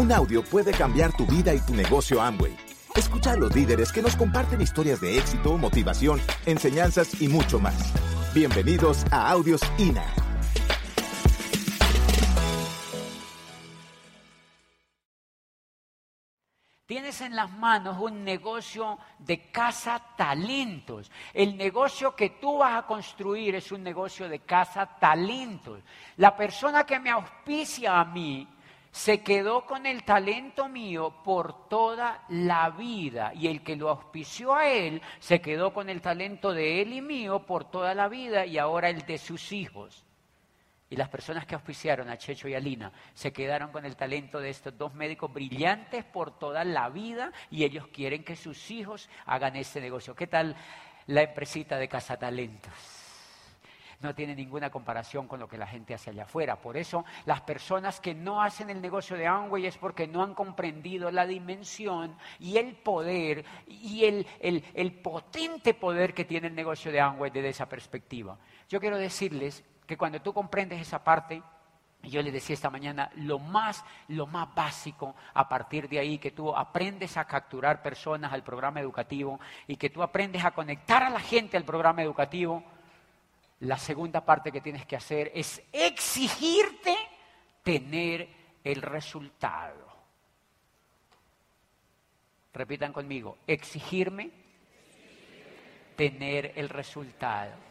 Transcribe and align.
Un 0.00 0.10
audio 0.12 0.42
puede 0.42 0.72
cambiar 0.72 1.14
tu 1.14 1.26
vida 1.26 1.52
y 1.52 1.60
tu 1.60 1.74
negocio 1.74 2.22
Amway. 2.22 2.56
Escucha 2.96 3.32
a 3.32 3.36
los 3.36 3.54
líderes 3.54 3.92
que 3.92 4.00
nos 4.00 4.16
comparten 4.16 4.62
historias 4.62 4.98
de 4.98 5.18
éxito, 5.18 5.58
motivación, 5.58 6.18
enseñanzas 6.46 7.20
y 7.20 7.28
mucho 7.28 7.58
más. 7.58 7.92
Bienvenidos 8.32 9.04
a 9.10 9.30
Audios 9.30 9.60
INA. 9.76 10.06
Tienes 16.86 17.20
en 17.20 17.36
las 17.36 17.50
manos 17.50 17.98
un 18.00 18.24
negocio 18.24 18.98
de 19.18 19.50
casa 19.50 20.02
talentos. 20.16 21.10
El 21.34 21.58
negocio 21.58 22.16
que 22.16 22.30
tú 22.40 22.56
vas 22.56 22.78
a 22.78 22.86
construir 22.86 23.54
es 23.54 23.70
un 23.70 23.82
negocio 23.82 24.30
de 24.30 24.38
casa 24.38 24.96
talentos. 24.98 25.82
La 26.16 26.34
persona 26.34 26.84
que 26.84 26.98
me 26.98 27.10
auspicia 27.10 28.00
a 28.00 28.06
mí 28.06 28.48
se 28.90 29.22
quedó 29.22 29.66
con 29.66 29.86
el 29.86 30.04
talento 30.04 30.68
mío 30.68 31.14
por 31.24 31.68
toda 31.68 32.24
la 32.28 32.70
vida 32.70 33.32
y 33.34 33.46
el 33.46 33.62
que 33.62 33.76
lo 33.76 33.88
auspició 33.88 34.54
a 34.54 34.68
él 34.68 35.00
se 35.20 35.40
quedó 35.40 35.72
con 35.72 35.88
el 35.88 36.00
talento 36.00 36.52
de 36.52 36.82
él 36.82 36.92
y 36.92 37.00
mío 37.00 37.46
por 37.46 37.70
toda 37.70 37.94
la 37.94 38.08
vida 38.08 38.46
y 38.46 38.58
ahora 38.58 38.88
el 38.88 39.02
de 39.02 39.18
sus 39.18 39.52
hijos. 39.52 40.04
Y 40.88 40.96
las 40.96 41.08
personas 41.08 41.46
que 41.46 41.54
auspiciaron 41.54 42.08
a 42.08 42.18
Checho 42.18 42.48
y 42.48 42.54
a 42.54 42.58
Lina 42.58 42.92
se 43.14 43.32
quedaron 43.32 43.70
con 43.70 43.84
el 43.84 43.94
talento 43.94 44.40
de 44.40 44.50
estos 44.50 44.76
dos 44.76 44.92
médicos 44.92 45.32
brillantes 45.32 46.04
por 46.04 46.36
toda 46.36 46.64
la 46.64 46.88
vida 46.88 47.32
y 47.48 47.62
ellos 47.62 47.86
quieren 47.92 48.24
que 48.24 48.34
sus 48.34 48.72
hijos 48.72 49.08
hagan 49.24 49.54
ese 49.54 49.80
negocio. 49.80 50.16
¿Qué 50.16 50.26
tal 50.26 50.56
la 51.06 51.22
empresita 51.22 51.76
de 51.76 51.88
Casa 51.88 52.16
Talentos? 52.16 52.99
No 54.00 54.14
tiene 54.14 54.34
ninguna 54.34 54.70
comparación 54.70 55.28
con 55.28 55.40
lo 55.40 55.48
que 55.48 55.58
la 55.58 55.66
gente 55.66 55.94
hace 55.94 56.10
allá 56.10 56.24
afuera. 56.24 56.56
Por 56.56 56.76
eso 56.76 57.04
las 57.26 57.40
personas 57.42 58.00
que 58.00 58.14
no 58.14 58.42
hacen 58.42 58.70
el 58.70 58.80
negocio 58.80 59.16
de 59.16 59.26
Amway 59.26 59.66
es 59.66 59.76
porque 59.76 60.06
no 60.06 60.22
han 60.22 60.34
comprendido 60.34 61.10
la 61.10 61.26
dimensión 61.26 62.16
y 62.38 62.56
el 62.56 62.74
poder 62.76 63.44
y 63.66 64.04
el, 64.04 64.26
el 64.40 64.92
potente 64.92 65.74
poder 65.74 66.14
que 66.14 66.24
tiene 66.24 66.48
el 66.48 66.54
negocio 66.54 66.90
de 66.90 67.00
Amway 67.00 67.30
desde 67.30 67.50
esa 67.50 67.68
perspectiva. 67.68 68.38
Yo 68.68 68.80
quiero 68.80 68.96
decirles 68.96 69.64
que 69.86 69.96
cuando 69.96 70.20
tú 70.22 70.32
comprendes 70.32 70.80
esa 70.80 71.02
parte, 71.02 71.42
yo 72.02 72.22
le 72.22 72.32
decía 72.32 72.54
esta 72.54 72.70
mañana, 72.70 73.10
lo 73.16 73.38
más, 73.38 73.84
lo 74.08 74.26
más 74.26 74.54
básico 74.54 75.14
a 75.34 75.48
partir 75.48 75.88
de 75.88 75.98
ahí, 75.98 76.18
que 76.18 76.30
tú 76.30 76.54
aprendes 76.54 77.16
a 77.16 77.26
capturar 77.26 77.82
personas 77.82 78.32
al 78.32 78.42
programa 78.42 78.80
educativo 78.80 79.38
y 79.66 79.76
que 79.76 79.90
tú 79.90 80.02
aprendes 80.02 80.44
a 80.44 80.52
conectar 80.52 81.02
a 81.02 81.10
la 81.10 81.20
gente 81.20 81.56
al 81.56 81.64
programa 81.64 82.02
educativo, 82.02 82.62
la 83.60 83.78
segunda 83.78 84.24
parte 84.24 84.50
que 84.50 84.60
tienes 84.60 84.86
que 84.86 84.96
hacer 84.96 85.32
es 85.34 85.62
exigirte 85.72 86.96
tener 87.62 88.28
el 88.64 88.82
resultado. 88.82 89.88
Repitan 92.52 92.92
conmigo, 92.92 93.38
exigirme 93.46 94.30
tener 95.96 96.52
el 96.56 96.68
resultado 96.68 97.70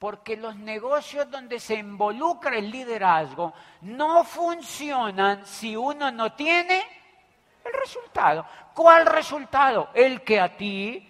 porque 0.00 0.34
los 0.34 0.56
negocios 0.56 1.30
donde 1.30 1.60
se 1.60 1.74
involucra 1.74 2.56
el 2.56 2.70
liderazgo 2.70 3.52
no 3.82 4.24
funcionan 4.24 5.44
si 5.44 5.76
uno 5.76 6.10
no 6.10 6.32
tiene 6.32 6.82
el 7.62 7.72
resultado. 7.74 8.46
¿Cuál 8.74 9.04
resultado? 9.04 9.90
El 9.92 10.22
que 10.22 10.40
a 10.40 10.56
ti 10.56 11.09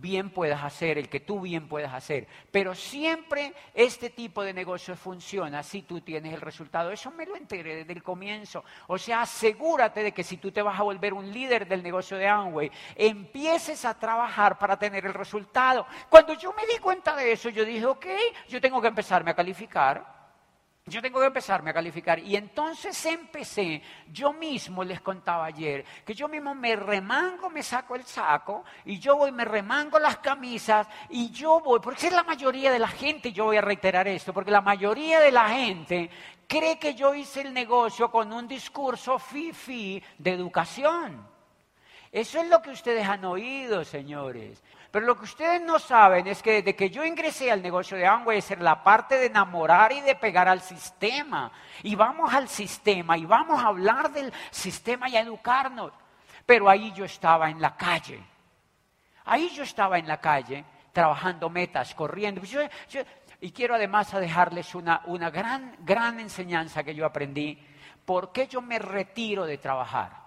bien 0.00 0.30
puedas 0.30 0.62
hacer, 0.62 0.98
el 0.98 1.08
que 1.08 1.20
tú 1.20 1.40
bien 1.40 1.68
puedas 1.68 1.92
hacer. 1.92 2.26
Pero 2.50 2.74
siempre 2.74 3.52
este 3.74 4.10
tipo 4.10 4.42
de 4.42 4.52
negocio 4.52 4.96
funciona 4.96 5.62
si 5.62 5.82
tú 5.82 6.00
tienes 6.00 6.34
el 6.34 6.40
resultado. 6.40 6.90
Eso 6.90 7.10
me 7.10 7.26
lo 7.26 7.36
enteré 7.36 7.76
desde 7.76 7.92
el 7.92 8.02
comienzo. 8.02 8.64
O 8.86 8.98
sea, 8.98 9.22
asegúrate 9.22 10.02
de 10.02 10.12
que 10.12 10.24
si 10.24 10.36
tú 10.36 10.52
te 10.52 10.62
vas 10.62 10.78
a 10.78 10.82
volver 10.82 11.14
un 11.14 11.32
líder 11.32 11.66
del 11.66 11.82
negocio 11.82 12.16
de 12.16 12.28
Amway, 12.28 12.70
empieces 12.94 13.84
a 13.84 13.98
trabajar 13.98 14.58
para 14.58 14.78
tener 14.78 15.06
el 15.06 15.14
resultado. 15.14 15.86
Cuando 16.08 16.34
yo 16.34 16.52
me 16.52 16.66
di 16.66 16.78
cuenta 16.78 17.14
de 17.16 17.32
eso, 17.32 17.48
yo 17.48 17.64
dije, 17.64 17.86
ok, 17.86 18.06
yo 18.48 18.60
tengo 18.60 18.80
que 18.80 18.88
empezarme 18.88 19.30
a 19.30 19.34
calificar. 19.34 20.15
Yo 20.88 21.02
tengo 21.02 21.18
que 21.18 21.26
empezarme 21.26 21.70
a 21.70 21.74
calificar. 21.74 22.20
Y 22.20 22.36
entonces 22.36 23.04
empecé, 23.06 23.82
yo 24.12 24.32
mismo 24.32 24.84
les 24.84 25.00
contaba 25.00 25.46
ayer, 25.46 25.84
que 26.04 26.14
yo 26.14 26.28
mismo 26.28 26.54
me 26.54 26.76
remango, 26.76 27.50
me 27.50 27.64
saco 27.64 27.96
el 27.96 28.04
saco, 28.04 28.62
y 28.84 29.00
yo 29.00 29.16
voy, 29.16 29.32
me 29.32 29.44
remango 29.44 29.98
las 29.98 30.18
camisas, 30.18 30.86
y 31.10 31.30
yo 31.30 31.58
voy, 31.58 31.80
porque 31.80 32.06
es 32.06 32.12
la 32.12 32.22
mayoría 32.22 32.70
de 32.70 32.78
la 32.78 32.86
gente, 32.86 33.32
yo 33.32 33.46
voy 33.46 33.56
a 33.56 33.62
reiterar 33.62 34.06
esto, 34.06 34.32
porque 34.32 34.52
la 34.52 34.60
mayoría 34.60 35.18
de 35.18 35.32
la 35.32 35.48
gente 35.48 36.08
cree 36.46 36.78
que 36.78 36.94
yo 36.94 37.16
hice 37.16 37.40
el 37.40 37.52
negocio 37.52 38.08
con 38.08 38.32
un 38.32 38.46
discurso 38.46 39.18
fifi 39.18 40.00
de 40.18 40.30
educación. 40.30 41.26
Eso 42.12 42.40
es 42.40 42.48
lo 42.48 42.62
que 42.62 42.70
ustedes 42.70 43.08
han 43.08 43.24
oído, 43.24 43.84
señores. 43.84 44.62
Pero 44.96 45.08
lo 45.08 45.18
que 45.18 45.24
ustedes 45.24 45.60
no 45.60 45.78
saben 45.78 46.26
es 46.26 46.42
que 46.42 46.52
desde 46.52 46.74
que 46.74 46.88
yo 46.88 47.04
ingresé 47.04 47.52
al 47.52 47.60
negocio 47.60 47.98
de 47.98 48.06
Amway 48.06 48.38
es 48.38 48.58
la 48.58 48.82
parte 48.82 49.18
de 49.18 49.26
enamorar 49.26 49.92
y 49.92 50.00
de 50.00 50.14
pegar 50.14 50.48
al 50.48 50.62
sistema. 50.62 51.52
Y 51.82 51.94
vamos 51.94 52.32
al 52.32 52.48
sistema 52.48 53.18
y 53.18 53.26
vamos 53.26 53.62
a 53.62 53.66
hablar 53.66 54.10
del 54.10 54.32
sistema 54.50 55.06
y 55.10 55.16
a 55.18 55.20
educarnos. 55.20 55.92
Pero 56.46 56.70
ahí 56.70 56.94
yo 56.94 57.04
estaba 57.04 57.50
en 57.50 57.60
la 57.60 57.76
calle. 57.76 58.24
Ahí 59.26 59.50
yo 59.50 59.64
estaba 59.64 59.98
en 59.98 60.08
la 60.08 60.18
calle 60.18 60.64
trabajando 60.94 61.50
metas, 61.50 61.94
corriendo. 61.94 62.40
y 63.42 63.52
quiero 63.52 63.74
además 63.74 64.10
dejarles 64.12 64.74
una, 64.74 65.02
una 65.04 65.28
gran, 65.28 65.76
gran 65.80 66.20
enseñanza 66.20 66.82
que 66.82 66.94
yo 66.94 67.04
aprendí. 67.04 67.62
¿Por 68.02 68.32
qué 68.32 68.46
yo 68.46 68.62
me 68.62 68.78
retiro 68.78 69.44
de 69.44 69.58
trabajar? 69.58 70.25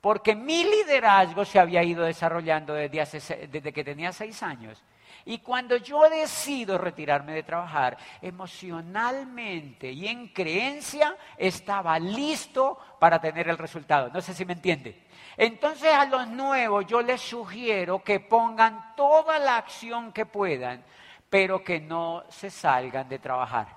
Porque 0.00 0.34
mi 0.34 0.64
liderazgo 0.64 1.44
se 1.44 1.58
había 1.58 1.82
ido 1.82 2.04
desarrollando 2.04 2.74
desde, 2.74 3.72
que 3.72 3.84
tenía 3.84 4.12
seis 4.12 4.42
años. 4.42 4.82
Y 5.24 5.38
cuando 5.38 5.76
yo 5.76 6.08
decido 6.08 6.78
retirarme 6.78 7.32
de 7.34 7.42
trabajar, 7.42 7.98
emocionalmente 8.22 9.90
y 9.90 10.06
en 10.06 10.28
creencia 10.28 11.16
estaba 11.36 11.98
listo 11.98 12.78
para 12.98 13.20
tener 13.20 13.48
el 13.48 13.58
resultado. 13.58 14.08
No 14.10 14.20
sé 14.20 14.32
si 14.32 14.44
me 14.44 14.54
entiende. 14.54 15.04
Entonces 15.36 15.92
a 15.92 16.04
los 16.04 16.28
nuevos 16.28 16.86
yo 16.86 17.02
les 17.02 17.20
sugiero 17.20 18.02
que 18.02 18.20
pongan 18.20 18.94
toda 18.96 19.38
la 19.38 19.56
acción 19.56 20.12
que 20.12 20.24
puedan, 20.24 20.82
pero 21.28 21.62
que 21.62 21.80
no 21.80 22.24
se 22.28 22.50
salgan 22.50 23.08
de 23.08 23.18
trabajar. 23.18 23.76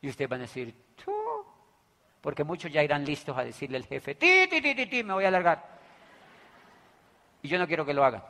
Y 0.00 0.08
ustedes 0.08 0.28
van 0.28 0.40
a 0.40 0.42
decir, 0.42 0.74
porque 2.22 2.44
muchos 2.44 2.72
ya 2.72 2.82
irán 2.82 3.04
listos 3.04 3.36
a 3.36 3.44
decirle 3.44 3.76
al 3.76 3.84
jefe, 3.84 4.14
ti, 4.14 4.46
ti, 4.48 4.62
ti, 4.62 4.74
ti, 4.74 4.86
ti, 4.86 5.02
me 5.02 5.12
voy 5.12 5.24
a 5.24 5.28
alargar. 5.28 5.80
Y 7.42 7.48
yo 7.48 7.58
no 7.58 7.66
quiero 7.66 7.84
que 7.84 7.92
lo 7.92 8.04
hagan. 8.04 8.22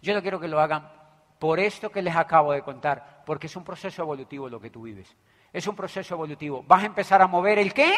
Yo 0.00 0.14
no 0.14 0.22
quiero 0.22 0.38
que 0.38 0.46
lo 0.46 0.60
hagan 0.60 0.88
por 1.40 1.58
esto 1.58 1.90
que 1.90 2.00
les 2.00 2.14
acabo 2.14 2.52
de 2.52 2.62
contar, 2.62 3.24
porque 3.26 3.48
es 3.48 3.56
un 3.56 3.64
proceso 3.64 4.02
evolutivo 4.02 4.48
lo 4.48 4.60
que 4.60 4.70
tú 4.70 4.82
vives. 4.82 5.14
Es 5.52 5.66
un 5.66 5.74
proceso 5.74 6.14
evolutivo. 6.14 6.62
Vas 6.62 6.84
a 6.84 6.86
empezar 6.86 7.20
a 7.20 7.26
mover 7.26 7.58
el 7.58 7.74
qué? 7.74 7.92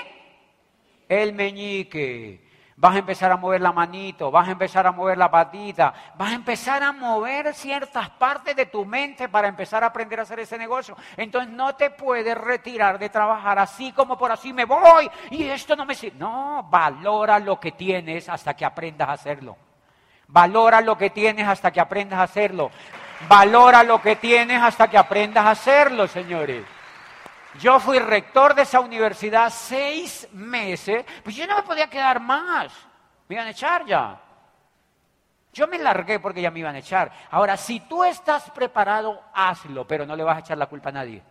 El 1.07 1.35
meñique 1.35 2.48
vas 2.81 2.95
a 2.95 2.99
empezar 2.99 3.33
a 3.33 3.37
mover 3.37 3.61
la 3.61 3.73
manito, 3.73 4.31
vas 4.31 4.47
a 4.47 4.53
empezar 4.53 4.87
a 4.87 4.93
mover 4.93 5.19
la 5.19 5.29
patita, 5.29 5.93
vas 6.17 6.31
a 6.31 6.35
empezar 6.35 6.83
a 6.83 6.93
mover 6.93 7.53
ciertas 7.53 8.09
partes 8.11 8.55
de 8.55 8.67
tu 8.67 8.85
mente 8.85 9.29
para 9.29 9.49
empezar 9.49 9.83
a 9.83 9.89
aprender 9.89 10.21
a 10.21 10.23
hacer 10.23 10.39
ese 10.39 10.57
negocio. 10.57 10.97
Entonces 11.17 11.53
no 11.53 11.75
te 11.75 11.91
puedes 11.91 12.39
retirar 12.39 12.99
de 12.99 13.09
trabajar 13.09 13.59
así 13.59 13.91
como 13.91 14.17
por 14.17 14.31
así 14.31 14.53
me 14.53 14.65
voy 14.65 15.11
y 15.31 15.45
esto 15.45 15.75
no 15.75 15.85
me 15.85 15.97
sirve. 15.97 16.19
No, 16.19 16.69
valora 16.71 17.41
lo 17.41 17.59
que 17.59 17.73
tienes 17.73 18.29
hasta 18.29 18.55
que 18.55 18.65
aprendas 18.65 19.09
a 19.09 19.13
hacerlo. 19.13 19.57
Valora 20.29 20.81
lo 20.81 20.97
que 20.97 21.11
tienes 21.11 21.49
hasta 21.49 21.73
que 21.73 21.81
aprendas 21.81 22.21
a 22.21 22.25
hacerlo. 22.25 22.71
Valora 23.29 23.83
lo 23.83 24.01
que 24.01 24.15
tienes 24.15 24.63
hasta 24.63 24.89
que 24.89 24.99
aprendas 24.99 25.45
a 25.45 25.51
hacerlo, 25.51 26.07
señores. 26.07 26.65
Yo 27.59 27.81
fui 27.81 27.99
rector 27.99 28.55
de 28.55 28.63
esa 28.63 28.81
universidad 28.81 29.51
seis 29.51 30.29
meses, 30.33 31.05
pues 31.25 31.35
yo 31.35 31.47
no 31.47 31.57
me 31.57 31.63
podía 31.63 31.89
quedar 31.89 32.21
más. 32.21 32.73
Me 33.29 33.35
iban 33.35 33.49
a 33.49 33.51
echar 33.51 33.85
ya. 33.85 34.21
Yo 35.53 35.67
me 35.67 35.79
largué 35.79 36.21
porque 36.21 36.41
ya 36.41 36.51
me 36.51 36.61
iban 36.61 36.75
a 36.75 36.79
echar. 36.79 37.11
Ahora, 37.31 37.57
si 37.57 37.81
tú 37.81 38.05
estás 38.05 38.51
preparado, 38.51 39.23
hazlo, 39.35 39.87
pero 39.87 40.07
no 40.07 40.15
le 40.15 40.23
vas 40.23 40.37
a 40.37 40.41
echar 40.41 40.59
la 40.59 40.67
culpa 40.67 40.91
a 40.91 40.93
nadie. 40.93 41.23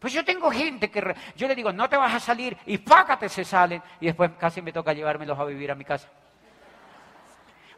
Pues 0.00 0.12
yo 0.12 0.24
tengo 0.24 0.50
gente 0.50 0.90
que 0.90 1.14
yo 1.36 1.46
le 1.46 1.54
digo, 1.54 1.72
no 1.72 1.88
te 1.88 1.96
vas 1.96 2.14
a 2.14 2.20
salir 2.20 2.56
y 2.66 2.78
págate 2.78 3.28
se 3.28 3.44
salen 3.44 3.82
y 4.00 4.06
después 4.06 4.30
casi 4.38 4.62
me 4.62 4.72
toca 4.72 4.94
llevármelos 4.94 5.38
a 5.38 5.44
vivir 5.44 5.70
a 5.70 5.74
mi 5.74 5.84
casa. 5.84 6.08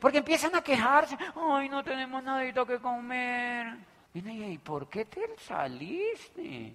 Porque 0.01 0.19
empiezan 0.19 0.55
a 0.55 0.63
quejarse, 0.63 1.19
ay, 1.35 1.69
no 1.69 1.83
tenemos 1.83 2.23
nada 2.23 2.45
que 2.45 2.79
comer. 2.79 3.77
Y 4.15 4.59
por 4.59 4.89
qué 4.89 5.05
te 5.05 5.37
saliste? 5.39 6.75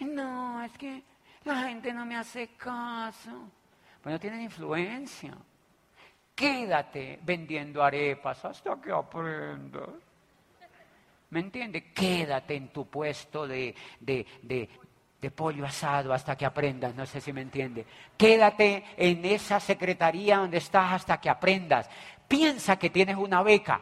No, 0.00 0.62
es 0.62 0.72
que 0.78 1.02
la 1.44 1.62
gente 1.68 1.92
no 1.92 2.04
me 2.04 2.16
hace 2.16 2.48
caso. 2.56 3.50
Pues 4.02 4.12
no 4.12 4.20
tienen 4.20 4.42
influencia. 4.42 5.34
Quédate 6.34 7.20
vendiendo 7.22 7.82
arepas 7.82 8.44
hasta 8.44 8.80
que 8.80 8.90
aprendas. 8.92 9.88
¿Me 11.30 11.40
entiendes? 11.40 11.84
Quédate 11.94 12.54
en 12.54 12.68
tu 12.68 12.86
puesto 12.86 13.46
de, 13.46 13.74
de 14.00 15.30
pollo 15.30 15.64
asado 15.64 16.12
hasta 16.12 16.36
que 16.36 16.44
aprendas, 16.44 16.94
no 16.94 17.06
sé 17.06 17.20
si 17.20 17.32
me 17.32 17.40
entiende. 17.40 17.86
Quédate 18.16 18.84
en 18.96 19.24
esa 19.24 19.58
secretaría 19.58 20.38
donde 20.38 20.58
estás 20.58 20.92
hasta 20.92 21.20
que 21.20 21.30
aprendas. 21.30 21.88
Piensa 22.28 22.78
que 22.78 22.90
tienes 22.90 23.16
una 23.16 23.42
beca 23.42 23.80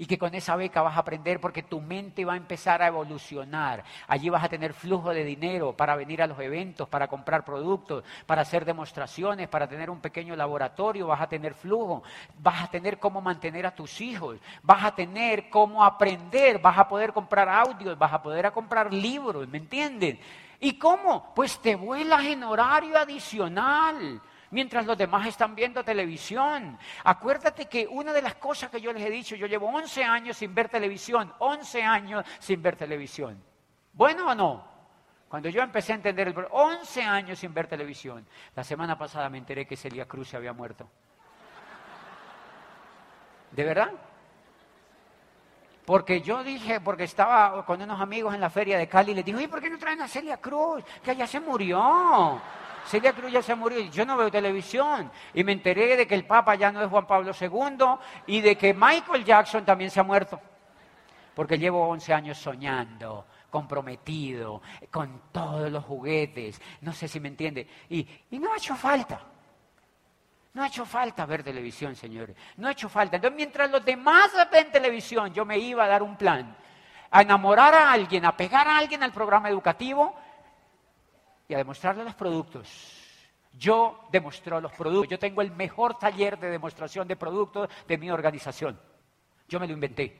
y 0.00 0.06
que 0.06 0.16
con 0.16 0.34
esa 0.34 0.56
beca 0.56 0.80
vas 0.80 0.96
a 0.96 1.00
aprender 1.00 1.42
porque 1.42 1.62
tu 1.62 1.78
mente 1.78 2.24
va 2.24 2.32
a 2.32 2.38
empezar 2.38 2.80
a 2.80 2.86
evolucionar. 2.86 3.84
Allí 4.08 4.30
vas 4.30 4.42
a 4.42 4.48
tener 4.48 4.72
flujo 4.72 5.10
de 5.10 5.24
dinero 5.24 5.76
para 5.76 5.94
venir 5.94 6.22
a 6.22 6.26
los 6.26 6.40
eventos, 6.40 6.88
para 6.88 7.06
comprar 7.06 7.44
productos, 7.44 8.02
para 8.24 8.40
hacer 8.40 8.64
demostraciones, 8.64 9.46
para 9.48 9.68
tener 9.68 9.90
un 9.90 10.00
pequeño 10.00 10.34
laboratorio, 10.34 11.06
vas 11.06 11.20
a 11.20 11.28
tener 11.28 11.52
flujo, 11.52 12.02
vas 12.38 12.64
a 12.64 12.70
tener 12.70 12.98
cómo 12.98 13.20
mantener 13.20 13.66
a 13.66 13.74
tus 13.74 14.00
hijos, 14.00 14.38
vas 14.62 14.82
a 14.84 14.94
tener 14.94 15.50
cómo 15.50 15.84
aprender, 15.84 16.58
vas 16.60 16.78
a 16.78 16.88
poder 16.88 17.12
comprar 17.12 17.50
audios, 17.50 17.98
vas 17.98 18.14
a 18.14 18.22
poder 18.22 18.50
comprar 18.52 18.94
libros, 18.94 19.46
¿me 19.48 19.58
entienden? 19.58 20.18
¿Y 20.60 20.78
cómo? 20.78 21.34
Pues 21.34 21.58
te 21.58 21.76
vuelas 21.76 22.24
en 22.24 22.42
horario 22.44 22.96
adicional 22.96 24.22
mientras 24.50 24.86
los 24.86 24.96
demás 24.96 25.26
están 25.26 25.54
viendo 25.54 25.84
televisión. 25.84 26.78
Acuérdate 27.04 27.66
que 27.66 27.86
una 27.86 28.12
de 28.12 28.22
las 28.22 28.34
cosas 28.36 28.70
que 28.70 28.80
yo 28.80 28.92
les 28.92 29.04
he 29.04 29.10
dicho, 29.10 29.36
yo 29.36 29.46
llevo 29.46 29.68
11 29.68 30.04
años 30.04 30.36
sin 30.36 30.54
ver 30.54 30.68
televisión, 30.68 31.32
11 31.38 31.82
años 31.82 32.26
sin 32.38 32.62
ver 32.62 32.76
televisión. 32.76 33.42
¿Bueno 33.92 34.28
o 34.28 34.34
no? 34.34 34.70
Cuando 35.28 35.48
yo 35.48 35.62
empecé 35.62 35.92
a 35.92 35.96
entender 35.96 36.28
el 36.28 36.46
11 36.50 37.02
años 37.02 37.38
sin 37.38 37.54
ver 37.54 37.68
televisión. 37.68 38.26
La 38.56 38.64
semana 38.64 38.98
pasada 38.98 39.28
me 39.28 39.38
enteré 39.38 39.66
que 39.66 39.76
Celia 39.76 40.06
Cruz 40.06 40.28
se 40.28 40.36
había 40.36 40.52
muerto. 40.52 40.88
¿De 43.52 43.64
verdad? 43.64 43.92
Porque 45.84 46.20
yo 46.20 46.42
dije, 46.44 46.80
porque 46.80 47.04
estaba 47.04 47.64
con 47.64 47.80
unos 47.82 48.00
amigos 48.00 48.34
en 48.34 48.40
la 48.40 48.50
feria 48.50 48.78
de 48.78 48.88
Cali 48.88 49.12
y 49.12 49.14
les 49.14 49.24
dije, 49.24 49.38
oye, 49.38 49.48
¿por 49.48 49.60
qué 49.60 49.70
no 49.70 49.78
traen 49.78 50.00
a 50.02 50.08
Celia 50.08 50.36
Cruz? 50.36 50.84
Que 51.02 51.12
ella 51.12 51.26
se 51.26 51.40
murió. 51.40 52.40
Celia 52.90 53.12
Cruz 53.12 53.30
ya 53.30 53.40
se 53.40 53.54
murió 53.54 53.78
y 53.78 53.88
yo 53.88 54.04
no 54.04 54.16
veo 54.16 54.30
televisión. 54.30 55.12
Y 55.32 55.44
me 55.44 55.52
enteré 55.52 55.96
de 55.96 56.06
que 56.08 56.16
el 56.16 56.26
Papa 56.26 56.56
ya 56.56 56.72
no 56.72 56.82
es 56.82 56.90
Juan 56.90 57.06
Pablo 57.06 57.30
II 57.38 57.86
y 58.26 58.40
de 58.40 58.56
que 58.56 58.74
Michael 58.74 59.24
Jackson 59.24 59.64
también 59.64 59.90
se 59.90 60.00
ha 60.00 60.02
muerto. 60.02 60.40
Porque 61.34 61.56
llevo 61.56 61.88
11 61.88 62.12
años 62.12 62.38
soñando, 62.38 63.26
comprometido, 63.48 64.60
con 64.90 65.22
todos 65.30 65.70
los 65.70 65.84
juguetes. 65.84 66.60
No 66.80 66.92
sé 66.92 67.06
si 67.06 67.20
me 67.20 67.28
entiende. 67.28 67.68
Y, 67.88 68.06
y 68.32 68.38
no 68.40 68.52
ha 68.52 68.56
hecho 68.56 68.74
falta. 68.74 69.20
No 70.52 70.64
ha 70.64 70.66
hecho 70.66 70.84
falta 70.84 71.24
ver 71.26 71.44
televisión, 71.44 71.94
señores. 71.94 72.36
No 72.56 72.66
ha 72.66 72.72
hecho 72.72 72.88
falta. 72.88 73.16
Entonces, 73.16 73.36
mientras 73.36 73.70
los 73.70 73.84
demás 73.84 74.32
ven 74.50 74.72
televisión, 74.72 75.32
yo 75.32 75.44
me 75.44 75.56
iba 75.58 75.84
a 75.84 75.88
dar 75.88 76.02
un 76.02 76.16
plan. 76.16 76.56
A 77.12 77.22
enamorar 77.22 77.72
a 77.72 77.92
alguien, 77.92 78.24
a 78.24 78.36
pegar 78.36 78.66
a 78.66 78.76
alguien 78.76 79.04
al 79.04 79.12
programa 79.12 79.48
educativo 79.48 80.16
y 81.50 81.54
a 81.54 81.58
demostrarle 81.58 82.04
los 82.04 82.14
productos. 82.14 82.68
Yo 83.58 84.06
demuestro 84.12 84.60
los 84.60 84.70
productos. 84.72 85.10
Yo 85.10 85.18
tengo 85.18 85.42
el 85.42 85.50
mejor 85.50 85.98
taller 85.98 86.38
de 86.38 86.48
demostración 86.48 87.08
de 87.08 87.16
productos 87.16 87.68
de 87.88 87.98
mi 87.98 88.08
organización. 88.08 88.78
Yo 89.48 89.58
me 89.58 89.66
lo 89.66 89.72
inventé. 89.72 90.16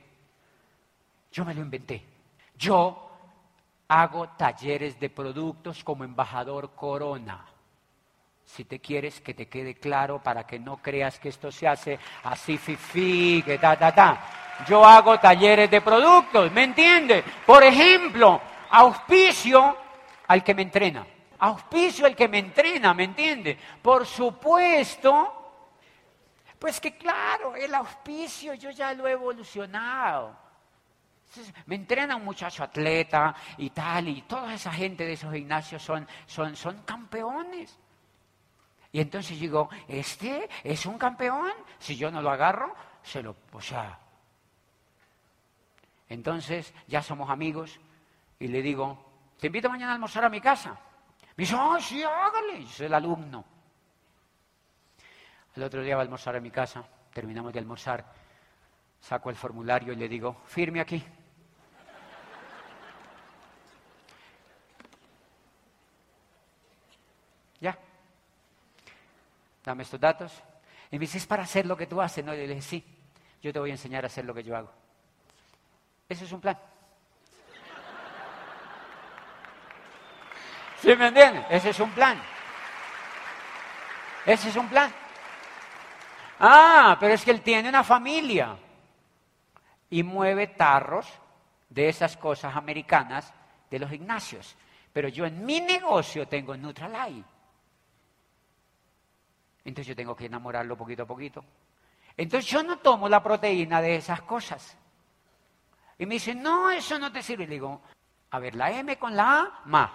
Yo 1.30 1.44
me 1.44 1.54
lo 1.54 1.60
inventé. 1.60 2.04
Yo 2.58 3.08
hago 3.86 4.30
talleres 4.30 4.98
de 4.98 5.08
productos 5.08 5.84
como 5.84 6.02
embajador 6.02 6.74
Corona. 6.74 7.46
Si 8.44 8.64
te 8.64 8.80
quieres 8.80 9.20
que 9.20 9.32
te 9.32 9.46
quede 9.46 9.76
claro 9.76 10.20
para 10.20 10.44
que 10.44 10.58
no 10.58 10.78
creas 10.78 11.20
que 11.20 11.28
esto 11.28 11.52
se 11.52 11.68
hace 11.68 12.00
así 12.24 12.58
fifi, 12.58 13.40
que 13.44 13.58
ta 13.58 13.78
ta 13.78 13.94
ta. 13.94 14.20
Yo 14.66 14.84
hago 14.84 15.20
talleres 15.20 15.70
de 15.70 15.80
productos, 15.80 16.50
¿me 16.50 16.64
entiendes? 16.64 17.24
Por 17.46 17.62
ejemplo, 17.62 18.40
auspicio 18.70 19.76
al 20.26 20.42
que 20.42 20.54
me 20.54 20.62
entrena 20.62 21.06
auspicio 21.40 22.06
el 22.06 22.14
que 22.14 22.28
me 22.28 22.38
entrena, 22.38 22.94
¿me 22.94 23.04
entiende? 23.04 23.58
Por 23.82 24.06
supuesto, 24.06 25.40
pues 26.58 26.80
que 26.80 26.96
claro, 26.96 27.56
el 27.56 27.74
auspicio 27.74 28.54
yo 28.54 28.70
ya 28.70 28.92
lo 28.94 29.08
he 29.08 29.12
evolucionado. 29.12 30.36
Me 31.66 31.76
entrena 31.76 32.16
un 32.16 32.24
muchacho 32.24 32.64
atleta 32.64 33.34
y 33.56 33.70
tal, 33.70 34.08
y 34.08 34.22
toda 34.22 34.52
esa 34.52 34.72
gente 34.72 35.06
de 35.06 35.12
esos 35.12 35.32
gimnasios 35.32 35.82
son, 35.82 36.06
son, 36.26 36.56
son 36.56 36.82
campeones. 36.82 37.78
Y 38.92 39.00
entonces 39.00 39.38
digo, 39.38 39.70
este 39.86 40.48
es 40.64 40.84
un 40.86 40.98
campeón, 40.98 41.52
si 41.78 41.96
yo 41.96 42.10
no 42.10 42.20
lo 42.20 42.30
agarro, 42.30 42.74
se 43.02 43.22
lo, 43.22 43.36
o 43.52 43.60
sea. 43.60 43.98
Entonces 46.08 46.74
ya 46.88 47.00
somos 47.00 47.30
amigos 47.30 47.78
y 48.40 48.48
le 48.48 48.60
digo, 48.60 48.98
te 49.38 49.46
invito 49.46 49.70
mañana 49.70 49.92
a 49.92 49.94
almorzar 49.94 50.24
a 50.24 50.28
mi 50.28 50.40
casa. 50.40 50.78
Me 51.40 51.46
dice, 51.46 51.56
ah, 51.58 51.78
sí, 51.80 52.02
hágale. 52.02 52.66
Soy 52.66 52.84
el 52.84 52.92
alumno. 52.92 53.42
El 55.56 55.62
otro 55.62 55.82
día 55.82 55.96
va 55.96 56.02
a 56.02 56.04
almorzar 56.04 56.36
en 56.36 56.42
mi 56.42 56.50
casa, 56.50 56.84
terminamos 57.14 57.50
de 57.50 57.58
almorzar, 57.58 58.04
saco 59.00 59.30
el 59.30 59.36
formulario 59.36 59.94
y 59.94 59.96
le 59.96 60.06
digo, 60.06 60.42
firme 60.44 60.82
aquí. 60.82 61.02
Ya. 67.58 67.78
Dame 69.64 69.84
estos 69.84 69.98
datos. 69.98 70.42
Y 70.90 70.96
me 70.96 71.00
dice, 71.00 71.16
es 71.16 71.26
para 71.26 71.44
hacer 71.44 71.64
lo 71.64 71.74
que 71.74 71.86
tú 71.86 72.02
haces. 72.02 72.22
No, 72.22 72.34
y 72.34 72.36
le 72.36 72.48
dije, 72.48 72.60
sí, 72.60 72.84
yo 73.40 73.50
te 73.50 73.58
voy 73.58 73.70
a 73.70 73.72
enseñar 73.72 74.04
a 74.04 74.08
hacer 74.08 74.26
lo 74.26 74.34
que 74.34 74.42
yo 74.42 74.54
hago. 74.54 74.70
Eso 76.06 76.26
es 76.26 76.32
un 76.32 76.42
plan. 76.42 76.58
¿Sí 80.80 80.96
me 80.96 81.08
entienden? 81.08 81.44
Ese 81.50 81.70
es 81.70 81.80
un 81.80 81.90
plan. 81.90 82.20
Ese 84.24 84.48
es 84.48 84.56
un 84.56 84.68
plan. 84.68 84.92
Ah, 86.38 86.96
pero 86.98 87.14
es 87.14 87.24
que 87.24 87.30
él 87.30 87.42
tiene 87.42 87.68
una 87.68 87.84
familia 87.84 88.56
y 89.90 90.02
mueve 90.02 90.46
tarros 90.46 91.06
de 91.68 91.88
esas 91.88 92.16
cosas 92.16 92.56
americanas 92.56 93.32
de 93.70 93.78
los 93.78 93.90
gimnasios. 93.90 94.56
Pero 94.92 95.08
yo 95.08 95.26
en 95.26 95.44
mi 95.44 95.60
negocio 95.60 96.26
tengo 96.26 96.56
Nutrilite. 96.56 97.28
Entonces 99.64 99.88
yo 99.88 99.96
tengo 99.96 100.16
que 100.16 100.26
enamorarlo 100.26 100.76
poquito 100.76 101.02
a 101.02 101.06
poquito. 101.06 101.44
Entonces 102.16 102.50
yo 102.50 102.62
no 102.62 102.78
tomo 102.78 103.08
la 103.08 103.22
proteína 103.22 103.82
de 103.82 103.96
esas 103.96 104.22
cosas. 104.22 104.76
Y 105.98 106.06
me 106.06 106.14
dice, 106.14 106.34
no, 106.34 106.70
eso 106.70 106.98
no 106.98 107.12
te 107.12 107.22
sirve. 107.22 107.44
Y 107.44 107.46
le 107.48 107.54
digo, 107.54 107.82
a 108.30 108.38
ver, 108.38 108.54
la 108.54 108.70
M 108.72 108.98
con 108.98 109.14
la 109.14 109.40
A, 109.40 109.60
más. 109.66 109.90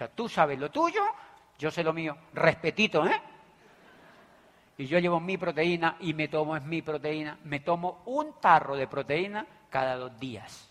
Sea, 0.00 0.08
tú 0.08 0.28
sabes 0.28 0.58
lo 0.58 0.70
tuyo, 0.70 1.02
yo 1.58 1.70
sé 1.70 1.84
lo 1.84 1.92
mío. 1.92 2.16
Respetito, 2.32 3.06
¿eh? 3.06 3.20
Y 4.78 4.86
yo 4.86 4.98
llevo 4.98 5.20
mi 5.20 5.36
proteína 5.36 5.96
y 6.00 6.14
me 6.14 6.28
tomo 6.28 6.56
es 6.56 6.62
mi 6.62 6.80
proteína. 6.80 7.38
Me 7.44 7.60
tomo 7.60 8.02
un 8.06 8.40
tarro 8.40 8.76
de 8.76 8.86
proteína 8.86 9.46
cada 9.68 9.96
dos 9.96 10.18
días. 10.18 10.70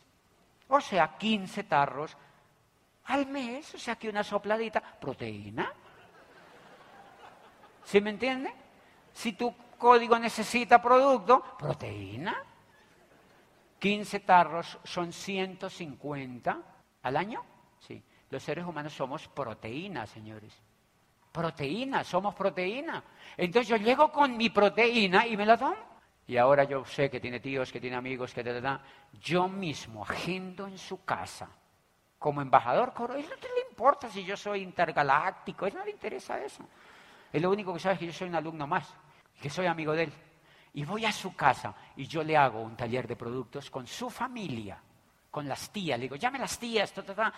O 0.67 0.81
sea, 0.81 1.15
15 1.15 1.63
tarros 1.65 2.17
al 3.05 3.27
mes. 3.27 3.75
O 3.75 3.77
sea, 3.77 3.98
que 3.98 4.09
una 4.09 4.24
sopladita. 4.24 4.81
Proteína. 4.81 5.71
¿Sí 7.83 8.01
me 8.01 8.09
entiende? 8.09 8.51
Si 9.13 9.33
tu 9.33 9.53
código 9.77 10.17
necesita 10.17 10.81
producto, 10.81 11.55
proteína. 11.59 12.36
15 13.77 14.19
tarros 14.21 14.79
son 14.83 15.13
150 15.13 16.62
al 17.03 17.15
año. 17.15 17.45
Los 18.29 18.43
seres 18.43 18.65
humanos 18.65 18.93
somos 18.93 19.27
proteína, 19.27 20.05
señores. 20.05 20.53
Proteína, 21.31 22.03
somos 22.03 22.36
proteína. 22.36 23.03
Entonces 23.38 23.67
yo 23.67 23.77
llego 23.77 24.12
con 24.12 24.36
mi 24.36 24.50
proteína 24.50 25.25
y 25.25 25.38
me 25.38 25.45
la 25.45 25.57
tomo. 25.57 25.75
Y 26.27 26.38
ahora 26.38 26.63
yo 26.63 26.86
sé 26.86 27.09
que 27.09 27.19
tiene 27.19 27.39
tíos, 27.39 27.71
que 27.71 27.81
tiene 27.81 27.95
amigos, 27.95 28.33
que 28.33 28.43
te 28.43 28.62
da. 28.62 28.81
Yo 29.19 29.48
mismo 29.48 30.03
agendo 30.03 30.67
en 30.67 30.77
su 30.77 31.03
casa 31.03 31.50
como 32.19 32.41
embajador. 32.41 32.93
¿A 32.95 33.17
él 33.17 33.25
no 33.27 33.55
le 33.55 33.62
importa 33.69 34.09
si 34.09 34.24
yo 34.24 34.38
soy 34.38 34.62
intergaláctico, 34.62 35.65
a 35.65 35.69
él 35.69 35.74
no 35.74 35.86
le 35.86 35.91
interesa 35.91 36.39
eso. 36.43 36.67
Es 37.31 37.41
lo 37.41 37.50
único 37.50 37.74
que 37.74 37.79
sabe 37.79 37.93
es 37.93 38.00
que 38.00 38.05
yo 38.07 38.13
soy 38.13 38.27
un 38.27 38.36
alumno 38.36 38.67
más, 38.67 38.93
que 39.41 39.50
soy 39.50 39.65
amigo 39.65 39.93
de 39.93 40.03
él. 40.03 40.13
Y 40.74 40.83
voy 40.83 41.05
a 41.05 41.12
su 41.12 41.36
casa 41.36 41.74
y 41.95 42.05
yo 42.05 42.24
le 42.24 42.38
hago 42.38 42.62
un 42.62 42.75
taller 42.75 43.07
de 43.07 43.15
productos 43.15 43.71
con 43.71 43.88
su 43.88 44.09
familia, 44.09 44.79
con 45.31 45.48
las 45.48 45.71
tías. 45.71 45.98
Le 45.98 46.03
digo, 46.03 46.15
llame 46.15 46.38
las 46.38 46.59
tías, 46.59 46.91
ta, 46.93 47.01
ta, 47.01 47.15
ta. 47.15 47.33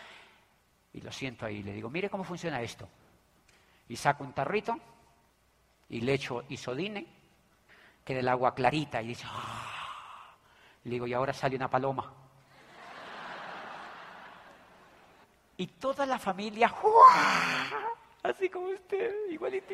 Y 0.94 1.02
lo 1.02 1.12
siento 1.12 1.46
ahí, 1.46 1.64
le 1.64 1.74
digo, 1.74 1.90
mire 1.90 2.10
cómo 2.10 2.24
funciona 2.24 2.62
esto. 2.62 2.88
Y 3.88 3.96
saco 3.96 4.24
un 4.24 4.34
tarrito 4.34 4.78
y 5.90 6.02
le 6.02 6.14
echo 6.14 6.44
isodine, 6.50 7.06
queda 8.04 8.20
el 8.20 8.28
agua 8.28 8.56
clarita 8.56 9.02
y 9.02 9.08
dice, 9.08 9.26
¡ah! 9.28 10.36
Le 10.84 10.92
digo, 10.92 11.08
y 11.08 11.14
ahora 11.14 11.34
sale 11.34 11.56
una 11.56 11.70
paloma. 11.70 12.12
Y 15.58 15.68
toda 15.68 16.06
la 16.06 16.18
familia, 16.18 16.74
así 18.24 18.50
como 18.50 18.68
usted, 18.68 19.30
igualito. 19.30 19.74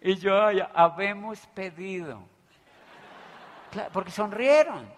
Y 0.00 0.16
yo, 0.16 0.50
ya, 0.50 0.70
habemos 0.74 1.46
pedido. 1.48 2.22
porque 3.92 4.10
sonrieron. 4.10 4.90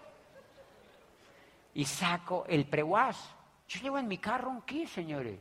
y 1.73 1.83
saco 1.85 2.45
el 2.47 2.65
preguas. 2.65 3.34
Yo 3.67 3.79
llevo 3.81 3.97
en 3.97 4.07
mi 4.07 4.17
carro 4.17 4.49
un 4.49 4.61
kit, 4.61 4.87
señores, 4.87 5.39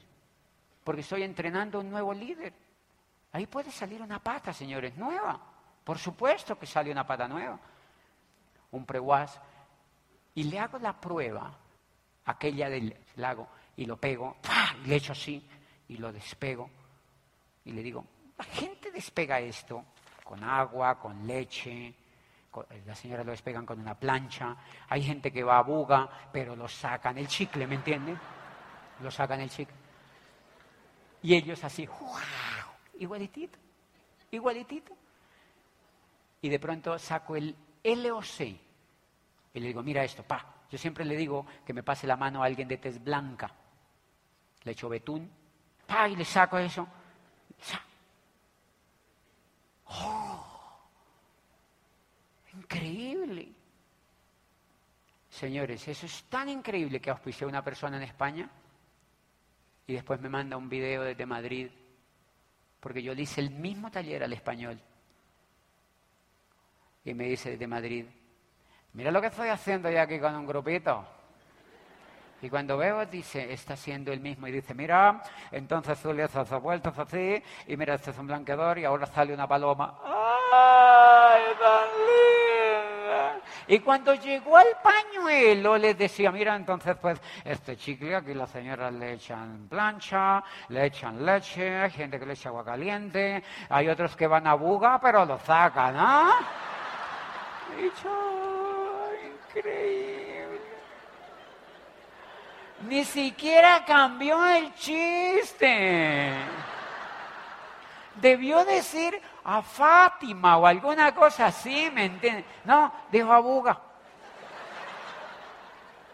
porque 0.82 1.02
estoy 1.02 1.22
entrenando 1.22 1.80
un 1.80 1.90
nuevo 1.90 2.14
líder. 2.14 2.52
Ahí 3.32 3.46
puede 3.46 3.70
salir 3.70 4.00
una 4.00 4.22
pata, 4.22 4.52
señores, 4.52 4.96
nueva. 4.96 5.40
Por 5.82 5.98
supuesto 5.98 6.58
que 6.58 6.66
sale 6.66 6.90
una 6.90 7.06
pata 7.06 7.28
nueva. 7.28 7.58
Un 8.70 8.86
preguas. 8.86 9.40
Y 10.34 10.44
le 10.44 10.58
hago 10.58 10.78
la 10.78 10.98
prueba, 11.00 11.56
aquella 12.24 12.68
del 12.68 12.96
lago, 13.16 13.48
y 13.76 13.84
lo 13.84 13.96
pego, 13.96 14.36
y 14.84 14.88
le 14.88 14.96
echo 14.96 15.12
así, 15.12 15.46
y 15.88 15.96
lo 15.96 16.12
despego. 16.12 16.70
Y 17.64 17.72
le 17.72 17.82
digo, 17.82 18.04
la 18.38 18.44
gente 18.44 18.90
despega 18.90 19.40
esto 19.40 19.84
con 20.24 20.42
agua, 20.42 20.98
con 20.98 21.26
leche, 21.26 21.94
las 22.87 22.99
señoras 22.99 23.26
lo 23.26 23.32
despegan 23.32 23.66
con 23.66 23.80
una 23.80 23.94
plancha, 23.94 24.56
hay 24.88 25.02
gente 25.02 25.32
que 25.32 25.42
va 25.42 25.58
a 25.58 25.62
buga, 25.62 26.08
pero 26.32 26.54
lo 26.56 26.68
sacan 26.68 27.18
el 27.18 27.26
chicle, 27.26 27.66
¿me 27.66 27.76
entienden? 27.76 28.18
Lo 29.00 29.11
sacan 29.11 29.40
el 29.40 29.50
chicle. 29.50 29.76
Y 31.23 31.34
ellos 31.34 31.62
así, 31.64 31.87
¡wow! 31.87 32.08
Igualitito, 32.99 33.58
igualitito. 34.30 34.92
Y 36.42 36.49
de 36.49 36.58
pronto 36.58 36.99
saco 36.99 37.37
el 37.37 37.56
LOC 37.82 38.40
y 39.54 39.61
le 39.61 39.68
digo, 39.68 39.82
mira 39.82 40.02
esto, 40.02 40.23
pa. 40.25 40.44
Yo 40.70 40.76
siempre 40.76 41.04
le 41.04 41.16
digo 41.16 41.46
que 41.64 41.73
me 41.73 41.84
pase 41.84 42.06
la 42.06 42.16
mano 42.16 42.42
a 42.42 42.46
alguien 42.46 42.66
de 42.66 42.78
tez 42.78 43.02
blanca. 43.02 43.50
Le 44.64 44.73
echo 44.73 44.88
betún, 44.88 45.30
pa, 45.87 46.08
y 46.08 46.16
le 46.16 46.25
saco 46.25 46.58
eso. 46.58 46.87
¡Oh! 49.87 50.23
Increíble. 52.74 53.52
Señores, 55.30 55.86
eso 55.88 56.06
es 56.06 56.24
tan 56.24 56.48
increíble 56.48 57.00
que 57.00 57.10
auspicié 57.10 57.44
a 57.44 57.48
una 57.48 57.62
persona 57.62 57.96
en 57.96 58.04
España 58.04 58.48
y 59.86 59.94
después 59.94 60.20
me 60.20 60.28
manda 60.28 60.56
un 60.56 60.68
video 60.68 61.02
desde 61.02 61.26
Madrid, 61.26 61.70
porque 62.80 63.02
yo 63.02 63.14
le 63.14 63.22
hice 63.22 63.40
el 63.40 63.50
mismo 63.50 63.90
taller 63.90 64.22
al 64.24 64.32
español. 64.32 64.80
Y 67.04 67.14
me 67.14 67.24
dice 67.24 67.50
desde 67.50 67.66
Madrid, 67.66 68.06
mira 68.94 69.10
lo 69.10 69.20
que 69.20 69.26
estoy 69.26 69.48
haciendo 69.48 69.90
yo 69.90 70.00
aquí 70.00 70.18
con 70.18 70.34
un 70.34 70.46
grupito. 70.46 71.04
Y 72.40 72.50
cuando 72.50 72.76
veo, 72.76 73.06
dice, 73.06 73.52
está 73.52 73.72
haciendo 73.72 74.12
el 74.12 74.20
mismo. 74.20 74.46
Y 74.46 74.52
dice, 74.52 74.74
mira, 74.74 75.22
entonces 75.50 75.98
tú 76.00 76.12
le 76.12 76.24
haces 76.24 76.50
vueltas 76.60 76.98
así, 76.98 77.42
y 77.66 77.76
mira, 77.76 77.94
este 77.94 78.10
es 78.10 78.18
un 78.18 78.26
blanqueador, 78.26 78.78
y 78.78 78.84
ahora 78.84 79.06
sale 79.06 79.32
una 79.32 79.48
paloma. 79.48 79.98
¡Ay, 80.04 81.42
tan 81.58 81.88
linda! 81.88 82.33
Y 83.66 83.78
cuando 83.80 84.14
llegó 84.14 84.56
al 84.56 84.66
pañuelo, 84.83 85.78
les 85.78 85.97
decía, 85.97 86.30
mira, 86.30 86.54
entonces, 86.54 86.97
pues, 87.00 87.21
este 87.44 87.76
chicle, 87.76 88.14
aquí 88.14 88.35
las 88.35 88.50
señoras 88.50 88.92
le 88.92 89.14
echan 89.14 89.66
plancha, 89.68 90.42
le 90.68 90.87
echan 90.87 91.25
leche, 91.25 91.76
hay 91.76 91.90
gente 91.90 92.18
que 92.18 92.26
le 92.26 92.35
echa 92.35 92.50
agua 92.50 92.64
caliente, 92.64 93.42
hay 93.71 93.88
otros 93.88 94.14
que 94.16 94.26
van 94.26 94.47
a 94.47 94.54
buga, 94.54 95.00
pero 95.00 95.25
lo 95.25 95.38
sacan, 95.38 95.94
¿ah? 95.97 96.40
increíble. 99.54 100.61
Ni 102.88 103.04
siquiera 103.04 103.85
cambió 103.85 104.44
el 104.47 104.75
chiste. 104.75 106.33
Debió 108.16 108.64
decir 108.64 109.21
a 109.44 109.62
Fátima 109.62 110.56
o 110.56 110.66
alguna 110.66 111.14
cosa 111.14 111.46
así, 111.46 111.90
¿me 111.92 112.06
entiendes? 112.06 112.44
No, 112.64 112.92
dijo 113.12 113.32
a 113.32 113.40
Buga. 113.40 113.80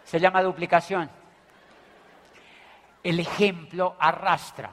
Se 0.05 0.19
llama 0.19 0.43
duplicación. 0.43 1.09
El 3.03 3.21
ejemplo 3.21 3.97
arrastra. 3.99 4.73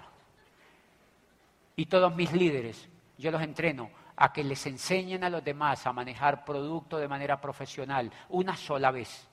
Y 1.76 1.86
todos 1.86 2.14
mis 2.16 2.34
líderes, 2.34 2.90
yo 3.18 3.30
los 3.30 3.42
entreno 3.42 3.92
a 4.16 4.34
que 4.34 4.44
les 4.44 4.66
enseñen 4.66 5.24
a 5.24 5.30
los 5.30 5.44
demás 5.44 5.86
a 5.86 5.94
manejar 5.94 6.44
producto 6.44 6.98
de 6.98 7.08
manera 7.08 7.40
profesional 7.40 8.12
una 8.30 8.58
sola 8.58 8.90
vez, 8.90 9.28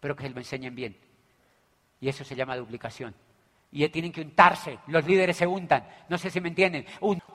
pero 0.00 0.16
que 0.16 0.22
se 0.24 0.30
lo 0.30 0.38
enseñen 0.38 0.74
bien. 0.74 0.98
Y 2.00 2.08
eso 2.08 2.24
se 2.24 2.34
llama 2.34 2.56
duplicación. 2.56 3.14
Y 3.70 3.86
tienen 3.90 4.10
que 4.10 4.22
untarse, 4.22 4.78
los 4.86 5.04
líderes 5.04 5.36
se 5.36 5.46
untan, 5.46 5.86
no 6.08 6.16
sé 6.16 6.30
si 6.30 6.40
me 6.40 6.48
entienden. 6.48 6.86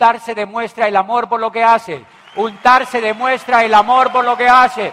Untarse 0.04 0.36
demuestra 0.36 0.90
el 0.90 0.98
amor 0.98 1.30
por 1.30 1.40
lo 1.40 1.50
que 1.50 1.64
hace. 1.64 2.04
Untarse 2.36 3.00
demuestra 3.00 3.64
el 3.64 3.74
amor 3.74 4.12
por 4.12 4.26
lo 4.26 4.36
que 4.36 4.50
hace. 4.50 4.92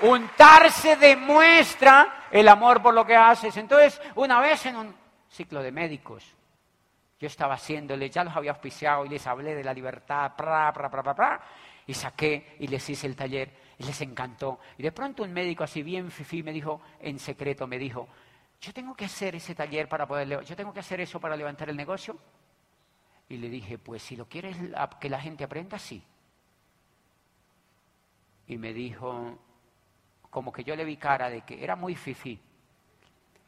Untarse 0.00 0.96
demuestra 0.96 2.24
el 2.30 2.48
amor 2.48 2.80
por 2.80 2.94
lo 2.94 3.04
que 3.04 3.14
haces. 3.14 3.54
Entonces, 3.58 4.00
una 4.14 4.40
vez 4.40 4.64
en 4.64 4.76
un 4.76 4.96
ciclo 5.28 5.62
de 5.62 5.70
médicos, 5.70 6.24
yo 7.20 7.26
estaba 7.26 7.56
haciéndole, 7.56 8.08
ya 8.08 8.24
los 8.24 8.34
había 8.34 8.52
auspiciado 8.52 9.04
y 9.04 9.10
les 9.10 9.26
hablé 9.26 9.54
de 9.54 9.62
la 9.62 9.74
libertad, 9.74 10.32
pra, 10.34 10.72
pra, 10.72 10.88
pra, 10.88 11.14
pra, 11.14 11.40
y 11.86 11.92
saqué 11.92 12.56
y 12.60 12.68
les 12.68 12.88
hice 12.88 13.06
el 13.06 13.14
taller 13.14 13.52
y 13.76 13.84
les 13.84 14.00
encantó. 14.00 14.60
Y 14.78 14.82
de 14.82 14.92
pronto 14.92 15.24
un 15.24 15.32
médico 15.34 15.62
así 15.62 15.82
bien 15.82 16.10
fifí 16.10 16.42
me 16.42 16.52
dijo, 16.52 16.80
en 17.00 17.18
secreto 17.18 17.66
me 17.66 17.76
dijo, 17.76 18.08
yo 18.62 18.72
tengo 18.72 18.94
que 18.94 19.04
hacer 19.04 19.34
ese 19.34 19.54
taller 19.54 19.90
para 19.90 20.06
poder, 20.06 20.42
yo 20.42 20.56
tengo 20.56 20.72
que 20.72 20.80
hacer 20.80 21.02
eso 21.02 21.20
para 21.20 21.36
levantar 21.36 21.68
el 21.68 21.76
negocio. 21.76 22.16
Y 23.28 23.36
le 23.38 23.48
dije, 23.48 23.78
pues 23.78 24.02
si 24.02 24.16
lo 24.16 24.28
quieres 24.28 24.56
que 25.00 25.08
la 25.08 25.20
gente 25.20 25.44
aprenda, 25.44 25.78
sí. 25.78 26.02
Y 28.46 28.58
me 28.58 28.72
dijo, 28.72 29.38
como 30.30 30.52
que 30.52 30.64
yo 30.64 30.76
le 30.76 30.84
vi 30.84 30.96
cara 30.96 31.30
de 31.30 31.42
que 31.42 31.62
era 31.62 31.76
muy 31.76 31.94
fifí. 31.94 32.38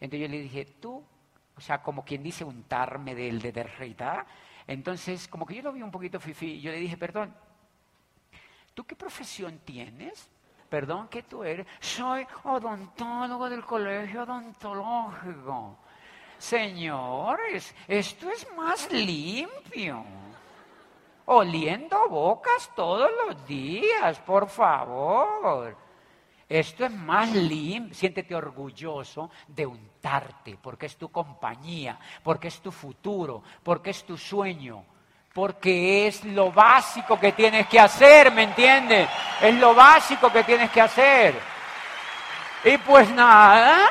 Entonces 0.01 0.21
yo 0.21 0.29
le 0.29 0.41
dije, 0.41 0.65
tú 0.81 1.05
o 1.57 1.61
sea, 1.61 1.83
como 1.83 2.05
quien 2.05 2.23
dice 2.23 2.45
untarme 2.45 3.15
del 3.15 3.41
de 3.41 3.51
derrita. 3.51 4.27
Entonces, 4.67 5.27
como 5.27 5.47
que 5.47 5.55
yo 5.55 5.63
lo 5.63 5.73
vi 5.73 5.83
un 5.83 5.91
poquito 5.91 6.21
fifi, 6.21 6.61
yo 6.61 6.71
le 6.71 6.79
dije, 6.79 6.97
perdón, 6.97 7.35
¿tú 8.75 8.85
qué 8.85 8.95
profesión 8.95 9.61
tienes? 9.65 10.29
Perdón, 10.69 11.09
¿qué 11.09 11.23
tú 11.23 11.45
eres? 11.45 11.67
Soy 11.81 12.27
odontólogo 12.45 13.49
del 13.49 13.65
colegio 13.65 14.25
odontológico. 14.25 15.79
Señores, 16.39 17.75
esto 17.89 18.31
es 18.31 18.47
más 18.57 18.91
limpio. 18.93 20.05
Oliendo 21.27 22.09
bocas 22.09 22.71
todos 22.77 23.11
los 23.27 23.47
días, 23.47 24.19
por 24.21 24.49
favor. 24.49 25.77
Esto 26.49 26.85
es 26.85 26.93
más 26.93 27.33
limpio. 27.33 27.95
Siéntete 27.95 28.35
orgulloso 28.35 29.31
de 29.49 29.67
untarte, 29.67 30.57
porque 30.63 30.87
es 30.87 30.97
tu 30.97 31.11
compañía, 31.11 31.99
porque 32.23 32.49
es 32.49 32.61
tu 32.61 32.71
futuro, 32.71 33.43
porque 33.63 33.91
es 33.91 34.05
tu 34.05 34.17
sueño, 34.17 34.85
porque 35.35 36.07
es 36.07 36.25
lo 36.25 36.53
básico 36.53 37.19
que 37.19 37.33
tienes 37.33 37.67
que 37.67 37.81
hacer, 37.81 38.31
¿me 38.31 38.45
entiendes? 38.45 39.09
Es 39.41 39.55
lo 39.57 39.75
básico 39.75 40.31
que 40.31 40.45
tienes 40.45 40.71
que 40.71 40.81
hacer. 40.81 41.35
Y 42.65 42.79
pues 42.79 43.11
nada, 43.11 43.91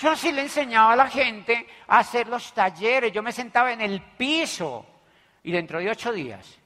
yo 0.00 0.16
sí 0.16 0.32
le 0.32 0.42
enseñaba 0.42 0.94
a 0.94 0.96
la 0.96 1.08
gente 1.08 1.66
a 1.86 1.98
hacer 1.98 2.26
los 2.26 2.52
talleres. 2.54 3.12
Yo 3.12 3.22
me 3.22 3.32
sentaba 3.32 3.72
en 3.72 3.82
el 3.82 4.00
piso 4.00 4.86
y 5.42 5.52
dentro 5.52 5.78
de 5.78 5.90
ocho 5.90 6.12
días 6.12 6.58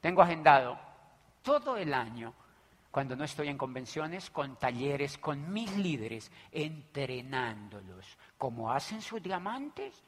tengo 0.00 0.22
agendado 0.22 0.78
todo 1.42 1.76
el 1.76 1.94
año, 1.94 2.34
cuando 2.90 3.14
no 3.14 3.24
estoy 3.24 3.48
en 3.48 3.58
convenciones, 3.58 4.30
con 4.30 4.56
talleres, 4.56 5.18
con 5.18 5.52
mis 5.52 5.76
líderes, 5.76 6.30
entrenándolos. 6.50 8.18
como 8.36 8.72
hacen 8.72 9.00
sus 9.00 9.22
diamantes? 9.22 10.02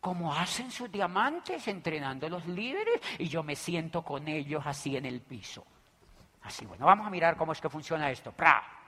como 0.00 0.34
hacen 0.34 0.72
sus 0.72 0.90
diamantes? 0.90 1.68
Entrenando 1.68 2.26
a 2.26 2.30
los 2.30 2.44
líderes 2.46 3.00
y 3.18 3.28
yo 3.28 3.44
me 3.44 3.54
siento 3.54 4.02
con 4.02 4.26
ellos 4.26 4.62
así 4.66 4.96
en 4.96 5.06
el 5.06 5.20
piso. 5.20 5.64
Así, 6.42 6.66
bueno, 6.66 6.86
vamos 6.86 7.06
a 7.06 7.10
mirar 7.10 7.36
cómo 7.36 7.52
es 7.52 7.60
que 7.60 7.70
funciona 7.70 8.10
esto. 8.10 8.32
¡Pra! 8.32 8.81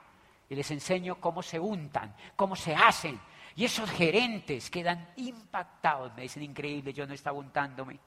Les 0.55 0.71
enseño 0.71 1.21
cómo 1.21 1.43
se 1.43 1.59
untan, 1.59 2.15
cómo 2.37 2.57
se 2.57 2.75
hacen. 2.75 3.21
Y 3.57 3.65
esos 3.65 3.91
gerentes 3.91 4.71
quedan 4.71 5.09
impactados. 5.17 6.15
Me 6.15 6.23
dicen, 6.23 6.43
increíble, 6.43 6.93
yo 6.93 7.07
no 7.07 7.15
estaba 7.15 7.39
untándome 7.39 7.99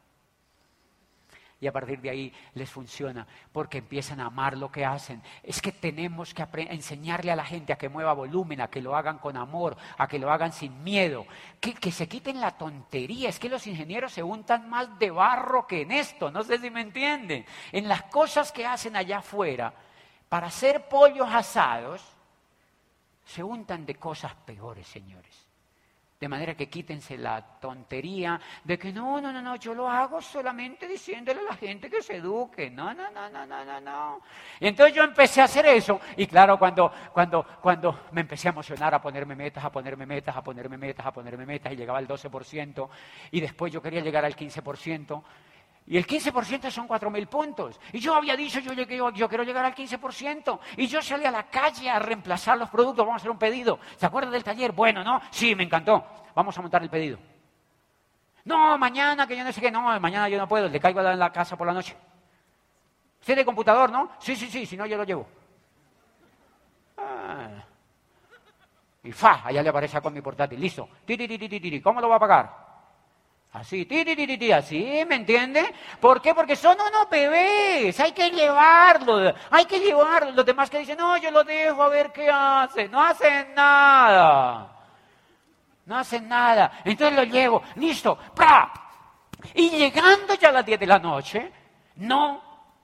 y 1.60 1.66
a 1.66 1.72
partir 1.72 2.00
de 2.02 2.10
ahí 2.10 2.34
les 2.54 2.70
funciona 2.70 3.26
porque 3.52 3.80
empiezan 3.80 4.20
a 4.20 4.28
amar 4.28 4.56
lo 4.58 4.72
que 4.72 4.86
hacen. 4.86 5.22
Es 5.42 5.60
que 5.62 5.72
tenemos 5.72 6.34
que 6.34 6.46
enseñarle 6.70 7.32
a 7.32 7.36
la 7.36 7.46
gente 7.46 7.74
a 7.74 7.78
que 7.78 7.90
mueva 7.90 8.14
volumen, 8.14 8.62
a 8.62 8.68
que 8.68 8.82
lo 8.82 8.96
hagan 8.96 9.18
con 9.18 9.38
amor, 9.38 9.76
a 9.98 10.08
que 10.08 10.20
lo 10.20 10.32
hagan 10.32 10.54
sin 10.54 10.84
miedo, 10.84 11.26
que, 11.60 11.74
que 11.74 11.92
se 11.92 12.08
quiten 12.08 12.40
la 12.40 12.52
tontería. 12.52 13.30
Es 13.30 13.40
que 13.40 13.50
los 13.50 13.66
ingenieros 13.66 14.14
se 14.14 14.22
untan 14.22 14.70
más 14.70 15.00
de 15.00 15.10
barro 15.10 15.66
que 15.66 15.82
en 15.82 15.92
esto, 15.92 16.30
no 16.30 16.44
sé 16.44 16.60
si 16.60 16.70
me 16.70 16.82
entienden. 16.82 17.46
En 17.72 17.88
las 17.88 18.04
cosas 18.04 18.52
que 18.52 18.66
hacen 18.66 18.96
allá 18.96 19.20
afuera, 19.20 19.74
para 20.30 20.48
hacer 20.48 20.88
pollos 20.88 21.30
asados, 21.32 22.17
se 23.28 23.44
untan 23.44 23.86
de 23.86 23.96
cosas 23.96 24.34
peores, 24.34 24.88
señores. 24.88 25.46
De 26.20 26.28
manera 26.28 26.56
que 26.56 26.68
quítense 26.68 27.16
la 27.16 27.60
tontería 27.60 28.40
de 28.64 28.80
que 28.80 28.92
no, 28.92 29.22
no, 29.22 29.32
no, 29.32 29.40
no, 29.40 29.56
yo 29.58 29.76
lo 29.76 29.88
hago 29.88 30.20
solamente 30.20 30.88
diciéndole 30.88 31.42
a 31.42 31.52
la 31.52 31.56
gente 31.56 31.92
que 31.92 32.02
se 32.02 32.16
eduque. 32.16 32.72
No, 32.72 32.92
no, 32.94 33.12
no, 33.12 33.30
no, 33.30 33.46
no, 33.46 33.66
no, 33.66 33.82
no. 33.82 34.22
Y 34.60 34.68
entonces 34.68 34.96
yo 34.96 35.04
empecé 35.04 35.42
a 35.42 35.44
hacer 35.44 35.68
eso. 35.68 36.00
Y 36.16 36.26
claro, 36.26 36.58
cuando, 36.58 36.92
cuando, 37.14 37.46
cuando 37.62 38.06
me 38.14 38.22
empecé 38.22 38.48
a 38.48 38.52
emocionar, 38.52 38.96
a 38.96 39.02
ponerme 39.02 39.36
metas, 39.36 39.64
a 39.64 39.72
ponerme 39.72 40.08
metas, 40.08 40.36
a 40.36 40.42
ponerme 40.42 40.78
metas, 40.78 41.06
a 41.06 41.12
ponerme 41.12 41.46
metas, 41.46 41.74
y 41.74 41.76
llegaba 41.76 42.00
al 42.00 42.08
12%, 42.08 42.90
y 43.30 43.42
después 43.42 43.72
yo 43.72 43.80
quería 43.80 44.02
llegar 44.02 44.26
al 44.26 44.36
15%, 44.36 45.22
y 45.90 45.96
el 45.96 46.06
15% 46.06 46.70
son 46.70 46.86
4.000 46.86 47.28
puntos. 47.28 47.80
Y 47.94 48.00
yo 48.00 48.14
había 48.14 48.36
dicho, 48.36 48.60
yo, 48.60 48.74
yo, 48.74 49.12
yo, 49.12 49.30
quiero 49.30 49.44
llegar 49.46 49.64
al 49.64 49.74
15%. 49.74 50.60
Y 50.76 50.86
yo 50.86 51.02
salí 51.02 51.24
a 51.24 51.32
la 51.32 51.44
calle 51.44 51.90
a 51.90 51.98
reemplazar 51.98 52.58
los 52.58 52.70
productos, 52.70 53.06
vamos 53.06 53.14
a 53.14 53.22
hacer 53.22 53.32
un 53.32 53.38
pedido. 53.38 53.80
¿Se 53.96 54.06
acuerda 54.06 54.30
del 54.30 54.44
taller? 54.44 54.74
Bueno, 54.74 55.02
¿no? 55.02 55.22
Sí, 55.32 55.56
me 55.56 55.64
encantó. 55.64 56.06
Vamos 56.36 56.58
a 56.58 56.62
montar 56.62 56.84
el 56.84 56.90
pedido. 56.90 57.18
No, 58.44 58.78
mañana, 58.78 59.26
que 59.26 59.38
yo 59.38 59.46
no 59.46 59.52
sé 59.54 59.62
qué. 59.62 59.72
No, 59.72 59.98
mañana 60.00 60.28
yo 60.28 60.38
no 60.38 60.48
puedo, 60.48 60.68
le 60.68 60.80
caigo 60.80 61.00
en 61.00 61.18
la 61.18 61.32
casa 61.32 61.56
por 61.56 61.66
la 61.66 61.74
noche. 61.74 61.96
¿Usted 63.22 63.38
de 63.38 63.46
computador, 63.46 63.90
no? 63.90 64.12
Sí, 64.20 64.36
sí, 64.36 64.50
sí, 64.50 64.66
si 64.66 64.76
no 64.76 64.86
yo 64.86 64.98
lo 64.98 65.06
llevo. 65.06 65.26
Ah. 66.98 67.64
Y 69.04 69.12
fa, 69.14 69.42
allá 69.46 69.64
le 69.64 69.70
aparece 69.70 70.02
con 70.02 70.14
mi 70.14 70.20
portátil, 70.20 70.60
listo. 70.60 70.90
¿Cómo 71.82 72.02
lo 72.02 72.10
va 72.10 72.18
a 72.18 72.20
pagar? 72.20 72.67
Así, 73.54 73.86
ti, 73.86 74.04
ti, 74.04 74.38
ti, 74.38 74.52
así, 74.52 75.04
¿me 75.08 75.16
entiende? 75.16 75.74
¿Por 76.00 76.22
qué? 76.22 76.36
Porque 76.36 76.56
son 76.56 76.78
unos 76.80 77.10
bebés, 77.10 78.00
hay 78.00 78.12
que 78.12 78.30
llevarlo, 78.30 79.34
hay 79.50 79.66
que 79.66 79.80
llevarlo. 79.80 80.32
Los 80.32 80.46
demás 80.46 80.70
que 80.70 80.80
dicen, 80.80 80.98
no, 80.98 81.18
yo 81.18 81.32
lo 81.32 81.44
dejo 81.44 81.82
a 81.82 81.90
ver 81.90 82.12
qué 82.12 82.30
hace, 82.30 82.88
no 82.90 83.02
hacen 83.02 83.56
nada. 83.56 84.76
No 85.86 85.98
hacen 85.98 86.28
nada. 86.28 86.82
Entonces 86.84 87.18
lo 87.18 87.24
llevo, 87.24 87.64
listo, 87.76 88.18
¡pra! 88.36 88.72
Y 89.54 89.70
llegando 89.70 90.34
ya 90.36 90.50
a 90.50 90.52
las 90.52 90.66
10 90.66 90.80
de 90.80 90.88
la 90.88 91.00
noche, 91.00 91.52
no 91.96 92.44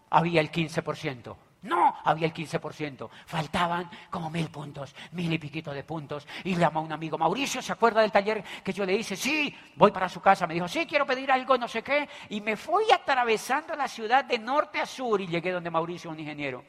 había 0.09 0.39
el 0.39 0.49
15%. 0.49 1.35
No, 1.63 1.95
había 2.03 2.27
el 2.27 2.33
15%. 2.33 3.09
Faltaban 3.25 3.89
como 4.09 4.29
mil 4.29 4.49
puntos, 4.49 4.93
mil 5.13 5.31
y 5.31 5.37
piquito 5.37 5.71
de 5.71 5.83
puntos. 5.83 6.27
Y 6.43 6.55
llamó 6.55 6.81
a 6.81 6.83
un 6.83 6.91
amigo, 6.91 7.17
Mauricio, 7.17 7.61
¿se 7.61 7.71
acuerda 7.71 8.01
del 8.01 8.11
taller 8.11 8.43
que 8.63 8.73
yo 8.73 8.85
le 8.85 8.93
hice? 8.93 9.15
Sí, 9.15 9.55
voy 9.75 9.91
para 9.91 10.09
su 10.09 10.21
casa. 10.21 10.45
Me 10.45 10.53
dijo, 10.53 10.67
sí, 10.67 10.85
quiero 10.85 11.05
pedir 11.05 11.31
algo, 11.31 11.57
no 11.57 11.67
sé 11.67 11.81
qué. 11.81 12.07
Y 12.29 12.41
me 12.41 12.57
fui 12.57 12.91
atravesando 12.91 13.75
la 13.75 13.87
ciudad 13.87 14.25
de 14.25 14.37
norte 14.39 14.81
a 14.81 14.85
sur 14.85 15.21
y 15.21 15.27
llegué 15.27 15.51
donde 15.51 15.69
Mauricio, 15.69 16.11
un 16.11 16.19
ingeniero. 16.19 16.65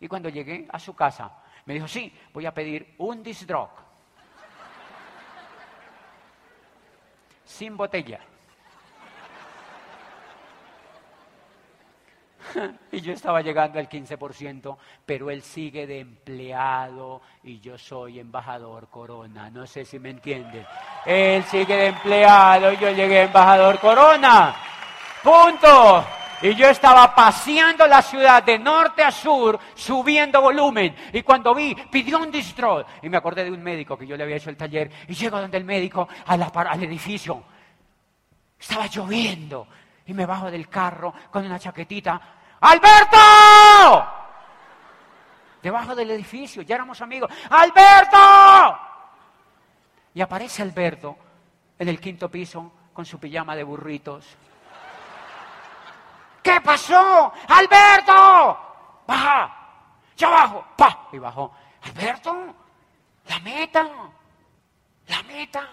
Y 0.00 0.08
cuando 0.08 0.30
llegué 0.30 0.66
a 0.70 0.78
su 0.78 0.94
casa, 0.94 1.30
me 1.66 1.74
dijo, 1.74 1.86
sí, 1.86 2.12
voy 2.32 2.46
a 2.46 2.54
pedir 2.54 2.94
un 2.98 3.22
disdrog. 3.22 3.70
Sin 7.44 7.76
botella. 7.76 8.20
y 12.92 13.00
yo 13.00 13.12
estaba 13.12 13.40
llegando 13.42 13.78
al 13.78 13.88
15%, 13.88 14.76
pero 15.04 15.30
él 15.30 15.42
sigue 15.42 15.86
de 15.86 16.00
empleado 16.00 17.20
y 17.42 17.60
yo 17.60 17.78
soy 17.78 18.20
embajador 18.20 18.88
Corona. 18.88 19.50
No 19.50 19.66
sé 19.66 19.84
si 19.84 19.98
me 19.98 20.10
entiende. 20.10 20.66
Él 21.04 21.42
sigue 21.44 21.76
de 21.76 21.86
empleado 21.86 22.72
y 22.72 22.76
yo 22.76 22.90
llegué 22.90 23.20
a 23.20 23.24
embajador 23.24 23.78
Corona. 23.78 24.54
Punto. 25.22 26.04
Y 26.42 26.54
yo 26.54 26.68
estaba 26.68 27.14
paseando 27.14 27.86
la 27.86 28.02
ciudad 28.02 28.42
de 28.42 28.58
norte 28.58 29.02
a 29.02 29.10
sur, 29.10 29.58
subiendo 29.74 30.42
volumen. 30.42 30.94
Y 31.12 31.22
cuando 31.22 31.54
vi, 31.54 31.74
pidió 31.90 32.18
un 32.18 32.30
distro. 32.30 32.84
Y 33.00 33.08
me 33.08 33.16
acordé 33.16 33.44
de 33.44 33.50
un 33.50 33.62
médico 33.62 33.96
que 33.96 34.06
yo 34.06 34.16
le 34.16 34.24
había 34.24 34.36
hecho 34.36 34.50
el 34.50 34.56
taller. 34.56 34.90
Y 35.08 35.14
llego 35.14 35.40
donde 35.40 35.56
el 35.56 35.64
médico, 35.64 36.06
al 36.26 36.82
edificio. 36.82 37.42
Estaba 38.58 38.86
lloviendo. 38.86 39.66
Y 40.06 40.12
me 40.12 40.26
bajo 40.26 40.50
del 40.50 40.68
carro 40.68 41.12
con 41.30 41.44
una 41.44 41.58
chaquetita 41.58 42.35
¡Alberto! 42.60 44.12
Debajo 45.62 45.94
del 45.94 46.10
edificio, 46.10 46.62
ya 46.62 46.76
éramos 46.76 47.00
amigos. 47.00 47.30
¡Alberto! 47.50 48.78
Y 50.14 50.20
aparece 50.20 50.62
Alberto 50.62 51.16
en 51.78 51.88
el 51.88 52.00
quinto 52.00 52.30
piso 52.30 52.72
con 52.92 53.04
su 53.04 53.18
pijama 53.18 53.54
de 53.54 53.64
burritos. 53.64 54.36
¿Qué 56.42 56.60
pasó? 56.60 57.32
¡Alberto! 57.48 59.02
¡Baja! 59.06 59.56
¡Ya 60.16 60.28
bajo! 60.30 60.64
¡Pa! 60.76 61.08
Y 61.12 61.18
bajó. 61.18 61.52
¡Alberto! 61.82 62.54
¡La 63.28 63.38
meta! 63.40 63.88
¡La 65.08 65.22
meta! 65.24 65.68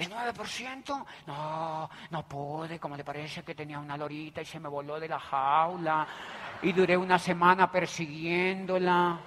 ¿El 0.00 0.10
9%? 0.10 1.04
No, 1.26 1.90
no 2.08 2.22
pude, 2.26 2.78
como 2.78 2.96
le 2.96 3.04
parece 3.04 3.42
que 3.42 3.54
tenía 3.54 3.78
una 3.78 3.98
lorita 3.98 4.40
y 4.40 4.46
se 4.46 4.58
me 4.58 4.66
voló 4.66 4.98
de 4.98 5.06
la 5.06 5.20
jaula 5.20 6.06
y 6.62 6.72
duré 6.72 6.96
una 6.96 7.18
semana 7.18 7.70
persiguiéndola. 7.70 9.20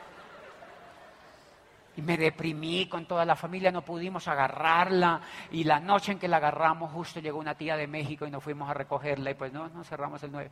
Y 1.95 2.01
me 2.01 2.17
deprimí 2.17 2.89
con 2.89 3.05
toda 3.05 3.23
la 3.23 3.35
familia, 3.35 3.71
no 3.71 3.83
pudimos 3.83 4.27
agarrarla. 4.27 5.21
Y 5.51 5.63
la 5.63 5.79
noche 5.79 6.13
en 6.13 6.17
que 6.17 6.27
la 6.27 6.37
agarramos, 6.37 6.91
justo 6.91 7.19
llegó 7.19 7.37
una 7.37 7.53
tía 7.53 7.77
de 7.77 7.85
México 7.85 8.25
y 8.25 8.31
nos 8.31 8.43
fuimos 8.43 8.67
a 8.67 8.73
recogerla. 8.73 9.29
Y 9.29 9.35
pues 9.35 9.53
no, 9.53 9.69
no 9.69 9.83
cerramos 9.83 10.23
el 10.23 10.31
9. 10.31 10.49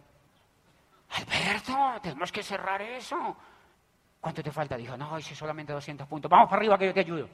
Alberto, 1.10 1.99
tenemos 2.03 2.31
que 2.31 2.43
cerrar 2.43 2.79
eso. 2.84 3.36
¿Cuánto 4.19 4.43
te 4.43 4.51
falta? 4.51 4.77
Dijo, 4.77 4.95
no, 4.95 5.17
hice 5.17 5.34
solamente 5.34 5.73
200 5.73 6.07
puntos. 6.07 6.29
Vamos 6.29 6.47
para 6.47 6.60
arriba 6.60 6.77
que 6.77 6.86
yo 6.86 6.93
te 6.93 6.99
ayudo. 6.99 7.27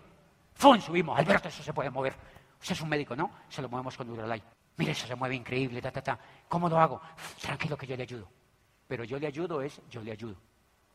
¡Fum! 0.54 0.80
Subimos. 0.80 1.20
Alberto, 1.20 1.50
eso 1.50 1.62
se 1.62 1.74
puede 1.74 1.90
mover. 1.90 2.16
Usted 2.62 2.74
es 2.74 2.82
un 2.82 2.90
médico, 2.90 3.16
¿no? 3.16 3.32
Se 3.50 3.62
lo 3.62 3.70
movemos 3.70 3.96
con 3.96 4.08
Duralay. 4.08 4.42
Mire, 4.78 4.92
eso 4.92 5.08
se 5.08 5.16
mueve 5.16 5.36
increíble, 5.36 5.82
ta, 5.82 5.92
ta, 5.92 6.02
ta. 6.02 6.20
¿Cómo 6.48 6.70
lo 6.70 6.80
hago? 6.80 7.02
Tranquilo 7.42 7.76
que 7.76 7.88
yo 7.88 7.96
le 7.96 8.04
ayudo. 8.04 8.28
Pero 8.88 9.04
yo 9.04 9.20
le 9.20 9.28
ayudo 9.28 9.62
es, 9.62 9.82
yo 9.90 10.02
le 10.02 10.12
ayudo. 10.12 10.36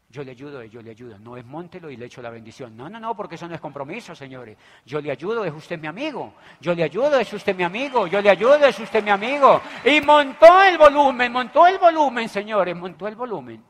Yo 0.09 0.23
le 0.23 0.33
ayudo 0.33 0.61
es, 0.61 0.71
yo 0.71 0.83
le 0.83 0.91
ayudo. 0.91 1.19
No 1.19 1.37
es 1.37 1.45
montelo 1.45 1.91
y 1.91 1.97
le 1.97 2.07
echo 2.07 2.21
la 2.21 2.31
bendición. 2.31 2.77
No, 2.77 2.89
no, 2.89 3.01
no, 3.01 3.17
porque 3.17 3.35
eso 3.35 3.49
no 3.49 3.55
es 3.55 3.61
compromiso, 3.61 4.15
señores. 4.15 4.57
Yo 4.85 5.01
le 5.01 5.11
ayudo, 5.11 5.45
es 5.45 5.53
usted 5.53 5.79
mi 5.79 5.87
amigo. 5.87 6.35
Yo 6.61 6.75
le 6.75 6.85
ayudo, 6.85 7.19
es 7.19 7.33
usted 7.33 7.57
mi 7.57 7.65
amigo. 7.65 8.07
Yo 8.07 8.21
le 8.21 8.31
ayudo, 8.31 8.57
es 8.67 8.79
usted 8.79 9.03
mi 9.03 9.11
amigo. 9.11 9.61
Y 9.85 10.01
montó 10.01 10.63
el 10.63 10.79
volumen, 10.79 11.33
montó 11.33 11.67
el 11.67 11.79
volumen, 11.79 12.29
señores, 12.29 12.77
montó 12.77 13.09
el 13.09 13.17
volumen. 13.17 13.65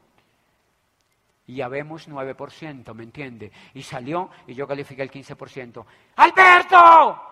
Y 1.47 1.57
ya 1.57 1.69
vemos 1.69 2.09
9%, 2.09 2.95
¿me 2.95 3.05
entiende? 3.05 3.53
Y 3.75 3.83
salió 3.83 4.31
y 4.47 4.55
yo 4.55 4.67
califiqué 4.67 5.03
el 5.03 5.11
15%. 5.11 5.85
¡Alberto! 6.17 7.32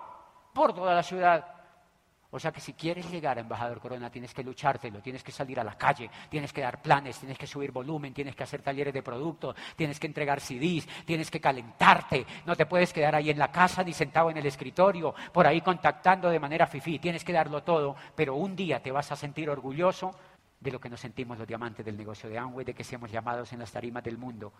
Por 0.52 0.74
toda 0.74 0.94
la 0.94 1.02
ciudad. 1.02 1.60
O 2.32 2.38
sea 2.38 2.52
que 2.52 2.60
si 2.60 2.74
quieres 2.74 3.10
llegar 3.10 3.38
a 3.38 3.40
embajador 3.40 3.80
Corona 3.80 4.08
tienes 4.08 4.32
que 4.32 4.44
luchártelo, 4.44 5.00
tienes 5.00 5.24
que 5.24 5.32
salir 5.32 5.58
a 5.58 5.64
la 5.64 5.76
calle, 5.76 6.08
tienes 6.28 6.52
que 6.52 6.60
dar 6.60 6.80
planes, 6.80 7.18
tienes 7.18 7.36
que 7.36 7.46
subir 7.46 7.72
volumen, 7.72 8.14
tienes 8.14 8.36
que 8.36 8.44
hacer 8.44 8.62
talleres 8.62 8.94
de 8.94 9.02
productos, 9.02 9.56
tienes 9.74 9.98
que 9.98 10.06
entregar 10.06 10.40
CDs, 10.40 10.86
tienes 11.04 11.28
que 11.28 11.40
calentarte, 11.40 12.24
no 12.46 12.54
te 12.54 12.66
puedes 12.66 12.92
quedar 12.92 13.16
ahí 13.16 13.30
en 13.30 13.38
la 13.38 13.50
casa 13.50 13.82
ni 13.82 13.92
sentado 13.92 14.30
en 14.30 14.36
el 14.36 14.46
escritorio, 14.46 15.12
por 15.32 15.44
ahí 15.44 15.60
contactando 15.60 16.30
de 16.30 16.38
manera 16.38 16.68
fifí, 16.68 17.00
tienes 17.00 17.24
que 17.24 17.32
darlo 17.32 17.64
todo, 17.64 17.96
pero 18.14 18.36
un 18.36 18.54
día 18.54 18.80
te 18.80 18.92
vas 18.92 19.10
a 19.10 19.16
sentir 19.16 19.50
orgulloso 19.50 20.12
de 20.60 20.70
lo 20.70 20.78
que 20.78 20.88
nos 20.88 21.00
sentimos 21.00 21.36
los 21.36 21.48
diamantes 21.48 21.84
del 21.84 21.96
negocio 21.96 22.30
de 22.30 22.38
Amway, 22.38 22.64
de 22.64 22.74
que 22.74 22.84
seamos 22.84 23.10
llamados 23.10 23.52
en 23.52 23.58
las 23.58 23.72
tarimas 23.72 24.04
del 24.04 24.18
mundo, 24.18 24.52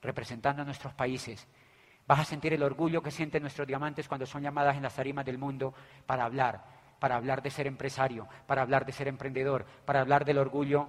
representando 0.00 0.62
a 0.62 0.64
nuestros 0.64 0.94
países 0.94 1.48
Vas 2.08 2.20
a 2.20 2.24
sentir 2.24 2.54
el 2.54 2.62
orgullo 2.62 3.02
que 3.02 3.10
sienten 3.10 3.42
nuestros 3.42 3.68
diamantes 3.68 4.08
cuando 4.08 4.24
son 4.24 4.42
llamadas 4.42 4.74
en 4.74 4.82
las 4.82 4.94
tarimas 4.94 5.26
del 5.26 5.36
mundo 5.36 5.74
para 6.06 6.24
hablar, 6.24 6.64
para 6.98 7.16
hablar 7.16 7.42
de 7.42 7.50
ser 7.50 7.66
empresario, 7.66 8.26
para 8.46 8.62
hablar 8.62 8.86
de 8.86 8.92
ser 8.92 9.08
emprendedor, 9.08 9.66
para 9.84 10.00
hablar 10.00 10.24
del 10.24 10.38
orgullo 10.38 10.88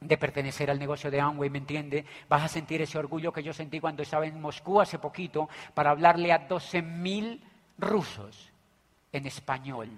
de 0.00 0.16
pertenecer 0.16 0.70
al 0.70 0.78
negocio 0.78 1.10
de 1.10 1.20
Amway, 1.20 1.50
¿me 1.50 1.58
entiende? 1.58 2.06
Vas 2.26 2.44
a 2.44 2.48
sentir 2.48 2.80
ese 2.80 2.96
orgullo 2.96 3.34
que 3.34 3.42
yo 3.42 3.52
sentí 3.52 3.80
cuando 3.80 4.02
estaba 4.02 4.26
en 4.26 4.40
Moscú 4.40 4.80
hace 4.80 4.98
poquito 4.98 5.46
para 5.74 5.90
hablarle 5.90 6.32
a 6.32 6.48
12.000 6.48 7.38
rusos 7.76 8.50
en 9.12 9.26
español, 9.26 9.90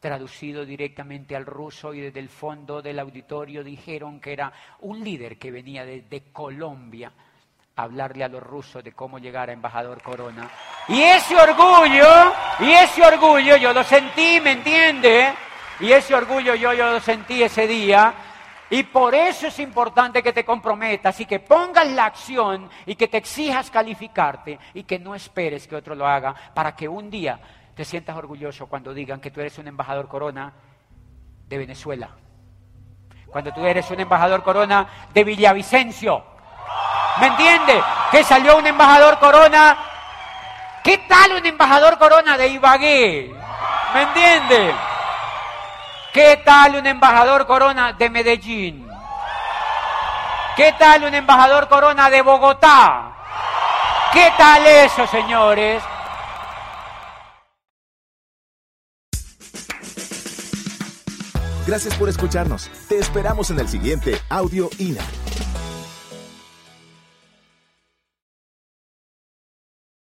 traducido 0.00 0.64
directamente 0.64 1.36
al 1.36 1.44
ruso 1.44 1.92
y 1.92 2.00
desde 2.00 2.20
el 2.20 2.30
fondo 2.30 2.80
del 2.80 2.98
auditorio 2.98 3.62
dijeron 3.62 4.20
que 4.20 4.32
era 4.32 4.54
un 4.80 5.04
líder 5.04 5.38
que 5.38 5.50
venía 5.50 5.84
de 5.84 6.30
Colombia 6.32 7.12
hablarle 7.76 8.22
a 8.22 8.28
los 8.28 8.42
rusos 8.42 8.84
de 8.84 8.92
cómo 8.92 9.18
llegar 9.18 9.50
a 9.50 9.52
embajador 9.52 10.00
Corona. 10.02 10.48
Y 10.88 11.02
ese 11.02 11.36
orgullo, 11.36 12.32
y 12.60 12.70
ese 12.70 13.04
orgullo 13.04 13.56
yo 13.56 13.72
lo 13.72 13.82
sentí, 13.82 14.40
¿me 14.40 14.52
entiende? 14.52 15.34
Y 15.80 15.90
ese 15.90 16.14
orgullo 16.14 16.54
yo, 16.54 16.72
yo 16.72 16.92
lo 16.92 17.00
sentí 17.00 17.42
ese 17.42 17.66
día. 17.66 18.14
Y 18.70 18.84
por 18.84 19.14
eso 19.14 19.48
es 19.48 19.58
importante 19.58 20.22
que 20.22 20.32
te 20.32 20.44
comprometas 20.44 21.20
y 21.20 21.26
que 21.26 21.40
pongas 21.40 21.90
la 21.90 22.06
acción 22.06 22.68
y 22.86 22.94
que 22.94 23.08
te 23.08 23.18
exijas 23.18 23.70
calificarte 23.70 24.58
y 24.72 24.84
que 24.84 24.98
no 24.98 25.14
esperes 25.14 25.66
que 25.66 25.76
otro 25.76 25.94
lo 25.94 26.06
haga 26.06 26.34
para 26.54 26.74
que 26.74 26.88
un 26.88 27.10
día 27.10 27.38
te 27.74 27.84
sientas 27.84 28.16
orgulloso 28.16 28.66
cuando 28.66 28.94
digan 28.94 29.20
que 29.20 29.30
tú 29.30 29.40
eres 29.40 29.58
un 29.58 29.68
embajador 29.68 30.08
corona 30.08 30.52
de 31.48 31.58
Venezuela. 31.58 32.10
Cuando 33.26 33.52
tú 33.52 33.66
eres 33.66 33.90
un 33.90 34.00
embajador 34.00 34.42
corona 34.42 34.88
de 35.12 35.24
Villavicencio 35.24 36.33
¿Me 37.20 37.26
entiende? 37.28 37.82
Que 38.10 38.24
salió 38.24 38.56
un 38.56 38.66
embajador 38.66 39.18
corona 39.18 39.76
¿Qué 40.84 40.98
tal 41.08 41.32
un 41.32 41.46
embajador 41.46 41.98
corona 41.98 42.36
de 42.36 42.48
Ibagué? 42.48 43.34
¿Me 43.94 44.02
entiende? 44.02 44.74
¿Qué 46.12 46.42
tal 46.44 46.76
un 46.76 46.86
embajador 46.86 47.46
corona 47.46 47.94
de 47.94 48.10
Medellín? 48.10 48.86
¿Qué 50.56 50.74
tal 50.78 51.04
un 51.04 51.14
embajador 51.14 51.68
corona 51.68 52.10
de 52.10 52.20
Bogotá? 52.20 53.12
¿Qué 54.12 54.30
tal 54.36 54.66
eso, 54.66 55.06
señores? 55.06 55.82
Gracias 61.66 61.94
por 61.94 62.10
escucharnos. 62.10 62.70
Te 62.90 62.98
esperamos 62.98 63.50
en 63.50 63.58
el 63.58 63.68
siguiente 63.70 64.20
Audio 64.28 64.68
INA. 64.78 65.00